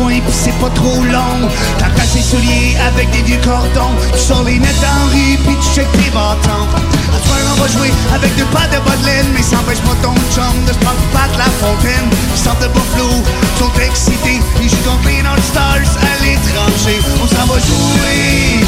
Coin 0.00 0.20
pis 0.20 0.32
c'est 0.32 0.58
pas 0.58 0.70
trop 0.70 1.02
long. 1.04 1.48
T'attaches 1.78 2.12
tes 2.14 2.22
souliers 2.22 2.76
avec 2.88 3.10
des 3.10 3.22
vieux 3.22 3.40
cordons, 3.44 3.94
tu 4.12 4.18
sors 4.18 4.42
les 4.44 4.58
nettes 4.58 4.84
en 4.84 5.08
rue 5.12 5.36
pis 5.44 5.56
tu 5.60 5.68
checkes 5.74 5.92
tes 5.92 6.10
bâtons. 6.10 6.68
À 7.14 7.18
soir, 7.24 7.38
on 7.52 7.60
va 7.60 7.68
jouer 7.68 7.92
avec 8.14 8.34
deux 8.36 8.50
pas 8.56 8.66
de 8.72 8.78
bas 8.84 8.96
de 9.00 9.06
laine, 9.06 9.30
mais 9.34 9.42
ça 9.42 9.56
empêche 9.58 9.82
pas 9.88 9.96
ton 10.02 10.14
chum 10.34 10.54
de 10.66 10.72
se 10.72 10.78
prendre 10.78 11.02
pas 11.12 11.28
de 11.32 11.38
la 11.38 11.50
fontaine. 11.60 12.08
Ils 12.34 12.42
sortent 12.42 12.62
de 12.62 12.68
Buffalo, 12.68 13.10
sont 13.58 13.74
excités, 13.80 14.40
ils 14.62 14.68
jouent 14.68 14.84
contre 14.88 15.08
les 15.08 15.22
North 15.22 15.44
Stars 15.52 15.90
à 16.00 16.12
l'étranger. 16.24 16.98
On 17.22 17.26
s'en 17.26 17.46
va 17.50 17.58
jouer 17.58 18.64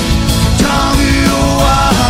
dans 0.61 0.89
rue 0.99 1.27
au 1.41 1.51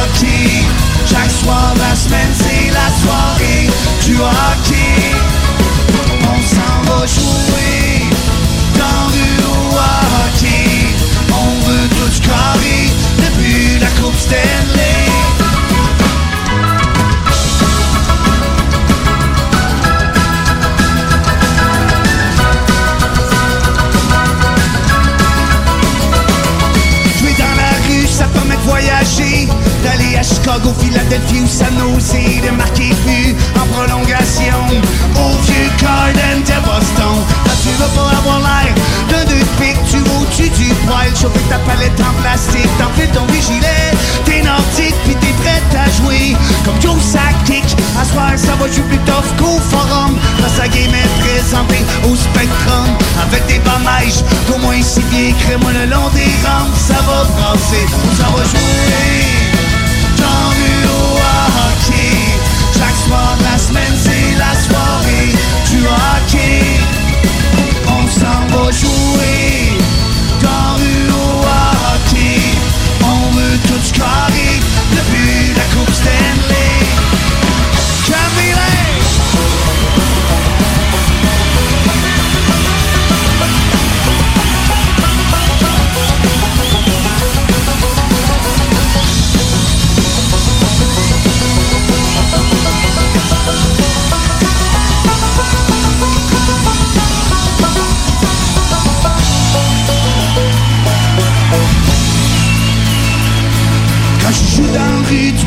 hockey. 0.02 0.64
Chaque 1.06 1.32
soir 1.42 1.74
la 1.78 1.94
semaine, 1.94 2.32
c'est 2.42 2.70
la 2.70 2.88
soirée 3.02 3.68
du 4.04 4.14
hockey. 4.16 5.12
On 6.24 6.40
s'en 6.54 6.76
va 6.88 7.06
jouer 7.06 7.61
Chicago, 30.43 30.74
Philadelphie 30.81 31.40
ou 31.40 31.47
San 31.47 31.70
Jose, 31.78 32.19
de 32.43 32.51
marquer 32.56 32.90
but 33.06 33.36
en 33.55 33.66
prolongation 33.70 34.59
au 35.14 35.39
vieux 35.47 35.70
Garden 35.78 36.43
de 36.43 36.59
Boston. 36.66 37.14
Quand 37.47 37.59
tu 37.62 37.70
veux 37.78 37.93
pas 37.94 38.10
avoir 38.10 38.40
l'air 38.40 38.74
d'un 39.09 39.24
deux 39.24 39.39
de 39.39 39.47
pique, 39.62 39.78
tu 39.89 39.98
au-dessus 40.19 40.51
du 40.51 40.74
poil, 40.82 41.06
chauffer 41.14 41.39
ta 41.48 41.59
palette 41.59 41.94
en 42.01 42.10
plastique, 42.20 42.66
t'enfiles 42.77 43.14
ton 43.14 43.23
gilet, 43.39 43.94
t'es 44.24 44.43
nordique 44.43 44.98
puis 45.05 45.14
t'es 45.14 45.32
prête 45.47 45.70
à 45.78 45.86
jouer 46.02 46.35
comme 46.64 46.81
Joe 46.82 46.98
Sakic. 47.01 47.77
À 48.01 48.05
soir, 48.05 48.32
ça 48.35 48.59
va 48.59 48.66
jouer 48.66 48.82
plus 48.90 49.02
tough 49.06 49.31
qu'au 49.39 49.60
forum. 49.70 50.19
Que 50.39 50.59
la 50.59 50.66
game 50.66 50.90
est 50.90 51.12
présentée 51.23 51.85
au 52.02 52.16
Spectrum 52.16 52.90
avec 53.23 53.47
des 53.47 53.60
bamèches 53.60 54.27
d'au 54.48 54.59
moins 54.59 54.82
six 54.82 55.06
pieds, 55.06 55.36
crée-moi 55.47 55.70
le 55.70 55.86
long 55.86 56.10
des 56.10 56.35
rampes, 56.43 56.74
ça 56.74 56.98
va 57.06 57.31
brasser, 57.31 57.86
ça 58.19 58.27
va 58.27 58.43
jouer. 58.43 59.71
Haut 60.22 61.18
à 61.18 61.46
hockey, 61.66 62.38
chaque 62.76 62.96
soir 62.96 63.36
de 63.38 63.44
la 63.44 63.58
semaine 63.58 63.96
c'est 63.96 64.36
la 64.38 64.54
soirée 64.54 65.32
du 65.70 65.86
hockey. 65.86 66.31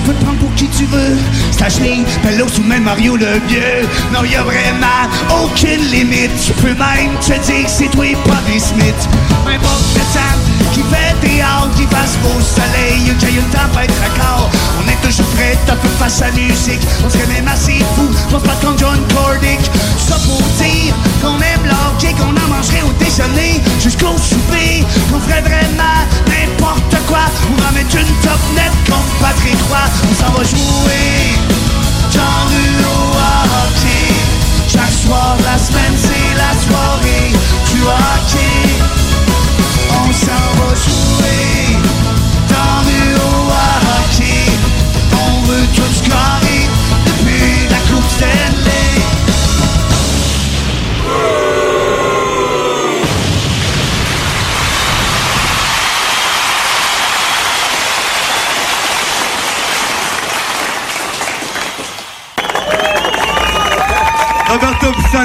Peux 0.05 0.13
prendre 0.13 0.37
pour 0.39 0.53
qui 0.55 0.67
tu 0.67 0.85
veux. 0.85 1.17
Stachling, 1.51 2.03
Pellos 2.21 2.59
ou 2.59 2.63
même 2.63 2.83
Mario 2.83 3.17
le 3.17 3.39
vieux. 3.47 3.87
Non, 4.13 4.23
y 4.23 4.35
a 4.35 4.43
vraiment 4.43 5.03
aucune 5.43 5.81
limite. 5.91 6.31
Tu 6.45 6.53
peux 6.53 6.75
même 6.75 7.13
te 7.19 7.33
dire 7.45 7.65
que 7.65 7.69
c'est 7.69 7.89
toi 7.89 8.05
pas 8.25 8.41
des 8.51 8.59
Smith. 8.59 9.09
Importe 9.45 9.95
le 9.95 10.01
temps 10.13 10.71
qui 10.73 10.81
fait 10.81 11.15
théâtre, 11.21 11.69
qui 11.75 11.87
fasse 11.87 12.17
beau 12.21 12.39
soleil, 12.39 13.15
qu'il 13.17 13.29
y 13.29 13.37
ait 13.37 13.39
une 13.39 13.49
tempête 13.49 13.91
raccord. 14.01 14.49
On 14.79 14.87
est 14.89 14.99
toujours 15.07 15.27
prêt 15.35 15.57
à 15.67 15.75
faire 15.75 15.91
face 15.99 16.21
à 16.21 16.27
la 16.27 16.31
musique. 16.33 16.81
On 17.05 17.09
serait 17.09 17.27
même 17.27 17.47
assez 17.47 17.79
fou, 17.95 18.07
on 18.33 18.39
se 18.39 18.45
bat 18.45 18.55
comme 18.61 18.77
John 18.77 18.99
Cordick. 19.13 19.59
Ça 19.97 20.15
pour 20.25 20.41
dire 20.59 20.93
qu'on 21.21 21.37
aime 21.37 21.65
l'hockey, 21.65 22.13
qu'on 22.13 22.35
en 22.35 22.47
mangerait 22.49 22.83
au 22.83 22.93
déjeuner 23.03 23.61
jusqu'au 23.79 24.17
souper. 24.17 24.83
Qu'on 25.11 25.19
ferait 25.19 25.41
vraiment 25.41 26.03
n'importe 26.27 26.97
quoi. 27.07 27.25
On 27.51 27.61
va 27.61 27.71
mettre 27.71 27.95
une 27.95 28.13
top 28.21 28.41
net 28.55 28.71
comme 28.87 29.07
Patrick 29.21 29.57
Roy. 29.69 29.83
On 30.09 30.13
s'en 30.13 30.31
va 30.37 30.43
jouer 30.43 31.35
dans 32.13 32.43
le 32.51 32.65
hockey. 32.85 34.13
Chaque 34.67 34.95
soir 35.05 35.37
la 35.45 35.57
semaine, 35.57 35.95
c'est 35.97 36.35
la 36.35 36.51
soirée 36.65 37.31
du 37.71 37.81
hockey. 37.81 38.85
On 39.91 40.11
s'en 40.11 40.45
va 40.59 40.75
jouer 40.75 41.64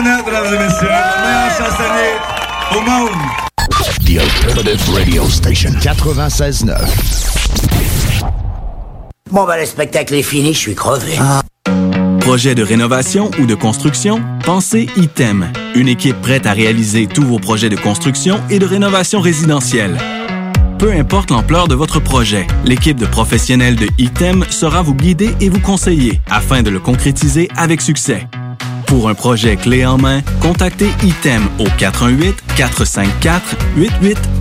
Pisana, 0.01 0.23
mesdames 0.23 0.47
et 0.47 0.59
messieurs, 0.59 0.89
le 0.89 1.23
meilleur 1.27 1.51
chansonnier 1.59 2.13
au 2.75 2.81
monde. 2.81 3.19
The 4.05 4.19
Alternative 4.19 4.95
Radio 4.95 5.29
Station 5.29 5.71
96.9. 5.81 6.75
Bon, 9.31 9.45
ben, 9.45 9.59
le 9.59 9.67
spectacle 9.67 10.15
est 10.15 10.23
fini, 10.23 10.55
je 10.55 10.59
suis 10.59 10.75
crevé. 10.75 11.19
Projet 12.21 12.55
de 12.55 12.63
rénovation 12.63 13.31
ou 13.41 13.47
de 13.47 13.55
construction? 13.55 14.23
Pensez 14.45 14.89
ITEM, 14.97 15.53
une 15.75 15.89
équipe 15.89 16.21
prête 16.21 16.47
à 16.47 16.53
réaliser 16.53 17.07
tous 17.07 17.25
vos 17.25 17.39
projets 17.39 17.69
de 17.69 17.77
construction 17.77 18.41
et 18.51 18.59
de 18.59 18.67
rénovation 18.67 19.21
résidentielle. 19.21 19.99
Peu 20.79 20.93
importe 20.93 21.31
l'ampleur 21.31 21.69
de 21.69 21.75
votre 21.75 22.01
projet, 22.01 22.47
l'équipe 22.65 22.97
de 22.99 23.07
professionnels 23.07 23.77
de 23.77 23.87
ITEM 23.99 24.47
sera 24.49 24.83
vous 24.83 24.95
guider 24.95 25.35
et 25.41 25.51
vous 25.51 25.61
conseiller 25.61 26.21
afin 26.31 26.63
de 26.63 26.71
le 26.71 26.81
concrétiser 26.81 27.49
avec 27.57 27.83
succès. 27.83 28.27
Pour 28.91 29.09
un 29.09 29.15
projet 29.15 29.57
clé 29.57 29.87
en 29.87 29.99
main, 29.99 30.21
contactez 30.41 30.91
ITEM 31.05 31.49
au 31.61 31.67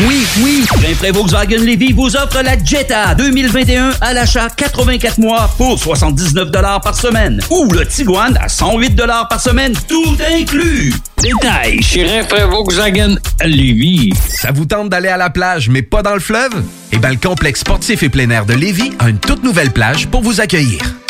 Oui, 0.00 0.26
oui. 0.42 0.64
Rainfray 0.82 1.10
Volkswagen 1.10 1.58
Levy 1.58 1.92
vous 1.92 2.16
offre 2.16 2.42
la 2.42 2.62
Jetta 2.62 3.14
2021 3.14 3.92
à 4.00 4.14
l'achat 4.14 4.48
84 4.48 5.18
mois 5.18 5.50
pour 5.58 5.78
79 5.78 6.50
par 6.82 6.96
semaine. 6.96 7.40
Ou 7.50 7.70
le 7.70 7.86
Tiguan 7.86 8.36
à 8.40 8.48
108 8.48 8.96
par 9.28 9.40
semaine, 9.40 9.74
tout 9.86 10.16
inclus. 10.34 10.94
Détail 11.22 11.82
chez 11.82 12.04
Rainfray 12.04 12.48
Volkswagen 12.48 13.16
Lévis. 13.44 14.12
Ça 14.40 14.50
vous 14.50 14.64
tente 14.64 14.88
d'aller 14.88 15.08
à 15.08 15.18
la 15.18 15.30
plage, 15.30 15.68
mais 15.68 15.82
pas 15.82 16.02
dans 16.02 16.14
le 16.14 16.20
fleuve? 16.20 16.62
Eh 16.90 16.98
bien, 16.98 17.10
le 17.10 17.16
complexe 17.16 17.60
sportif 17.60 18.02
et 18.02 18.08
plein 18.08 18.30
air 18.30 18.46
de 18.46 18.54
Lévis 18.54 18.92
a 18.98 19.10
une 19.10 19.18
toute 19.18 19.44
nouvelle 19.44 19.70
plage 19.70 20.08
pour 20.08 20.22
vous 20.22 20.40
accueillir. 20.40 20.80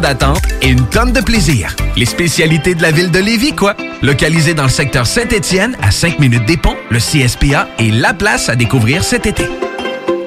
d'attente 0.00 0.42
et 0.62 0.68
une 0.68 0.86
tonne 0.86 1.12
de 1.12 1.20
plaisir. 1.20 1.76
Les 1.96 2.06
spécialités 2.06 2.74
de 2.74 2.82
la 2.82 2.90
ville 2.90 3.10
de 3.10 3.18
Lévis, 3.18 3.54
quoi. 3.54 3.74
Localisé 4.02 4.54
dans 4.54 4.64
le 4.64 4.68
secteur 4.68 5.06
Saint-Étienne, 5.06 5.76
à 5.82 5.90
5 5.90 6.18
minutes 6.18 6.46
des 6.46 6.56
ponts, 6.56 6.76
le 6.90 6.98
CSPA 6.98 7.68
est 7.78 7.90
la 7.90 8.14
place 8.14 8.48
à 8.48 8.56
découvrir 8.56 9.04
cet 9.04 9.26
été. 9.26 9.46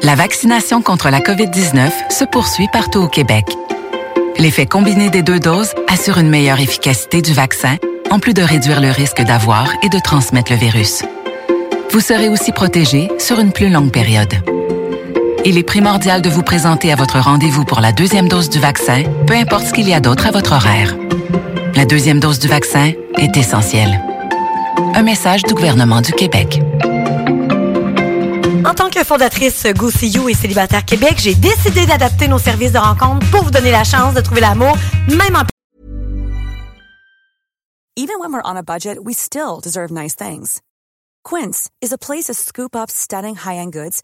La 0.04 0.16
vaccination 0.16 0.82
contre 0.82 1.10
la 1.10 1.20
COVID-19 1.20 1.90
se 2.10 2.26
poursuit 2.26 2.68
partout 2.72 3.00
au 3.00 3.08
Québec. 3.08 3.46
L'effet 4.38 4.66
combiné 4.66 5.10
des 5.10 5.22
deux 5.22 5.40
doses 5.40 5.74
assure 5.88 6.18
une 6.18 6.30
meilleure 6.30 6.60
efficacité 6.60 7.22
du 7.22 7.34
vaccin, 7.34 7.78
en 8.10 8.20
plus 8.20 8.34
de 8.34 8.42
réduire 8.42 8.82
le 8.82 8.92
risque 8.92 9.22
d'avoir 9.22 9.72
et 9.82 9.90
de 9.90 10.00
transmettre 10.00 10.52
le 10.52 10.58
virus. 10.58 11.04
Vous 11.92 12.00
serez 12.02 12.28
aussi 12.28 12.52
protégé 12.52 13.10
sur 13.20 13.40
une 13.40 13.52
plus 13.52 13.70
longue 13.70 13.92
période. 13.92 14.34
Il 15.46 15.58
est 15.58 15.64
primordial 15.64 16.22
de 16.22 16.30
vous 16.30 16.42
présenter 16.42 16.94
à 16.94 16.96
votre 16.96 17.20
rendez-vous 17.20 17.66
pour 17.66 17.82
la 17.82 17.92
deuxième 17.92 18.30
dose 18.30 18.50
du 18.50 18.60
vaccin, 18.60 19.04
peu 19.28 19.34
importe 19.34 19.66
ce 19.66 19.74
qu'il 19.74 19.90
y 19.90 19.94
a 19.94 20.00
d'autre 20.00 20.26
à 20.26 20.32
votre 20.32 20.54
horaire. 20.54 20.96
La 21.76 21.84
deuxième 21.84 22.22
dose 22.22 22.40
du 22.40 22.48
vaccin 22.48 22.94
est 23.18 23.36
essentielle. 23.36 24.02
Un 24.96 25.02
message 25.04 25.44
du 25.44 25.54
gouvernement 25.54 26.00
du 26.00 26.14
Québec. 26.14 26.62
En 28.66 28.74
tant 28.74 28.90
que 28.90 29.04
fondatrice 29.04 29.68
Go 29.76 29.92
See 29.92 30.12
You 30.12 30.30
et 30.30 30.34
Célibataire 30.34 30.86
Québec, 30.86 31.16
j'ai 31.18 31.36
décidé 31.36 31.86
d'adapter 31.86 32.30
nos 32.30 32.40
services 32.40 32.72
de 32.72 32.78
rencontre 32.78 33.30
pour 33.30 33.44
vous 33.44 33.52
donner 33.52 33.72
la 33.72 33.84
chance 33.84 34.14
de 34.14 34.22
trouver 34.22 34.40
l'amour, 34.40 34.78
même 35.10 35.36
en 35.36 35.44
Even 37.98 38.16
when 38.20 38.32
we're 38.32 38.42
on 38.46 38.56
a 38.56 38.64
budget, 38.64 38.98
we 39.04 39.14
still 39.14 39.60
deserve 39.62 39.92
nice 39.92 40.16
things. 40.16 40.62
Quince 41.24 41.70
is 41.82 41.92
a 41.92 41.98
place 41.98 42.26
to 42.26 42.34
scoop 42.34 42.76
up 42.76 42.90
stunning 42.90 43.36
high-end 43.36 43.72
goods 43.72 44.04